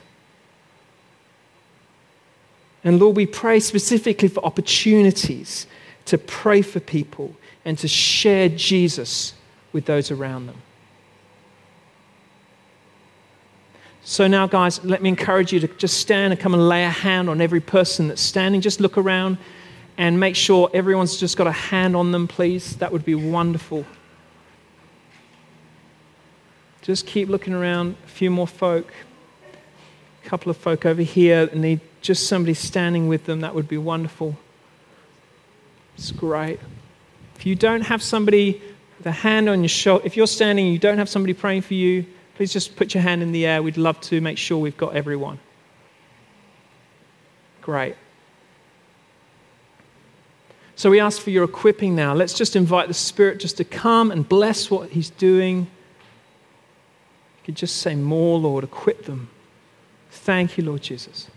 And 2.83 2.99
Lord, 2.99 3.15
we 3.15 3.25
pray 3.25 3.59
specifically 3.59 4.27
for 4.27 4.43
opportunities 4.45 5.67
to 6.05 6.17
pray 6.17 6.61
for 6.61 6.79
people 6.79 7.35
and 7.63 7.77
to 7.77 7.87
share 7.87 8.49
Jesus 8.49 9.33
with 9.71 9.85
those 9.85 10.11
around 10.11 10.47
them. 10.47 10.61
So 14.05 14.27
now, 14.27 14.47
guys, 14.47 14.83
let 14.83 15.01
me 15.01 15.07
encourage 15.07 15.53
you 15.53 15.61
to 15.61 15.67
just 15.67 15.97
stand 15.97 16.33
and 16.33 16.39
come 16.39 16.53
and 16.53 16.67
lay 16.67 16.83
a 16.83 16.89
hand 16.89 17.29
on 17.29 17.39
every 17.39 17.61
person 17.61 18.09
that's 18.09 18.21
standing. 18.21 18.59
Just 18.59 18.81
look 18.81 18.97
around 18.97 19.37
and 19.97 20.19
make 20.19 20.35
sure 20.35 20.69
everyone's 20.73 21.17
just 21.17 21.37
got 21.37 21.47
a 21.47 21.53
hand 21.53 21.95
on 21.95 22.11
them, 22.11 22.27
please. 22.27 22.75
That 22.77 22.91
would 22.91 23.05
be 23.05 23.15
wonderful. 23.15 23.85
Just 26.81 27.07
keep 27.07 27.29
looking 27.29 27.53
around. 27.53 27.95
A 28.03 28.09
few 28.09 28.29
more 28.29 28.47
folk. 28.47 28.91
A 30.25 30.27
couple 30.27 30.49
of 30.49 30.57
folk 30.57 30.85
over 30.85 31.01
here 31.01 31.49
need 31.53 31.79
just 32.03 32.27
somebody 32.27 32.53
standing 32.53 33.07
with 33.07 33.25
them. 33.25 33.41
That 33.41 33.55
would 33.55 33.67
be 33.67 33.77
wonderful. 33.77 34.37
It's 35.97 36.11
great. 36.11 36.59
If 37.35 37.45
you 37.45 37.55
don't 37.55 37.81
have 37.81 38.03
somebody 38.03 38.61
with 38.97 39.07
a 39.07 39.11
hand 39.11 39.49
on 39.49 39.61
your 39.61 39.69
shoulder, 39.69 40.05
if 40.05 40.15
you're 40.15 40.27
standing 40.27 40.65
and 40.65 40.73
you 40.73 40.79
don't 40.79 40.97
have 40.97 41.09
somebody 41.09 41.33
praying 41.33 41.61
for 41.61 41.73
you, 41.73 42.05
please 42.35 42.53
just 42.53 42.75
put 42.75 42.93
your 42.93 43.01
hand 43.01 43.23
in 43.23 43.31
the 43.31 43.45
air. 43.45 43.63
We'd 43.63 43.77
love 43.77 43.99
to 44.01 44.21
make 44.21 44.37
sure 44.37 44.57
we've 44.57 44.77
got 44.77 44.95
everyone. 44.95 45.39
Great. 47.61 47.95
So 50.75 50.89
we 50.89 50.99
ask 50.99 51.21
for 51.21 51.29
your 51.29 51.45
equipping 51.45 51.95
now. 51.95 52.13
Let's 52.13 52.33
just 52.33 52.55
invite 52.55 52.87
the 52.87 52.93
Spirit 52.93 53.39
just 53.39 53.57
to 53.57 53.63
come 53.63 54.11
and 54.11 54.27
bless 54.27 54.69
what 54.69 54.89
He's 54.89 55.09
doing. 55.11 55.59
You 55.59 57.45
could 57.45 57.55
just 57.55 57.77
say 57.77 57.95
more, 57.95 58.39
Lord, 58.39 58.63
equip 58.63 59.05
them. 59.05 59.29
Thank 60.09 60.57
you, 60.57 60.65
Lord 60.65 60.81
Jesus. 60.81 61.29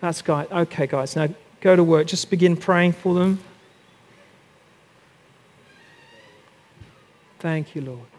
That's 0.00 0.22
guys. 0.22 0.48
Okay, 0.50 0.86
guys. 0.86 1.14
Now 1.14 1.28
go 1.60 1.76
to 1.76 1.84
work. 1.84 2.06
Just 2.06 2.28
begin 2.30 2.56
praying 2.56 2.92
for 2.92 3.14
them. 3.14 3.38
Thank 7.38 7.74
you, 7.74 7.82
Lord. 7.82 8.11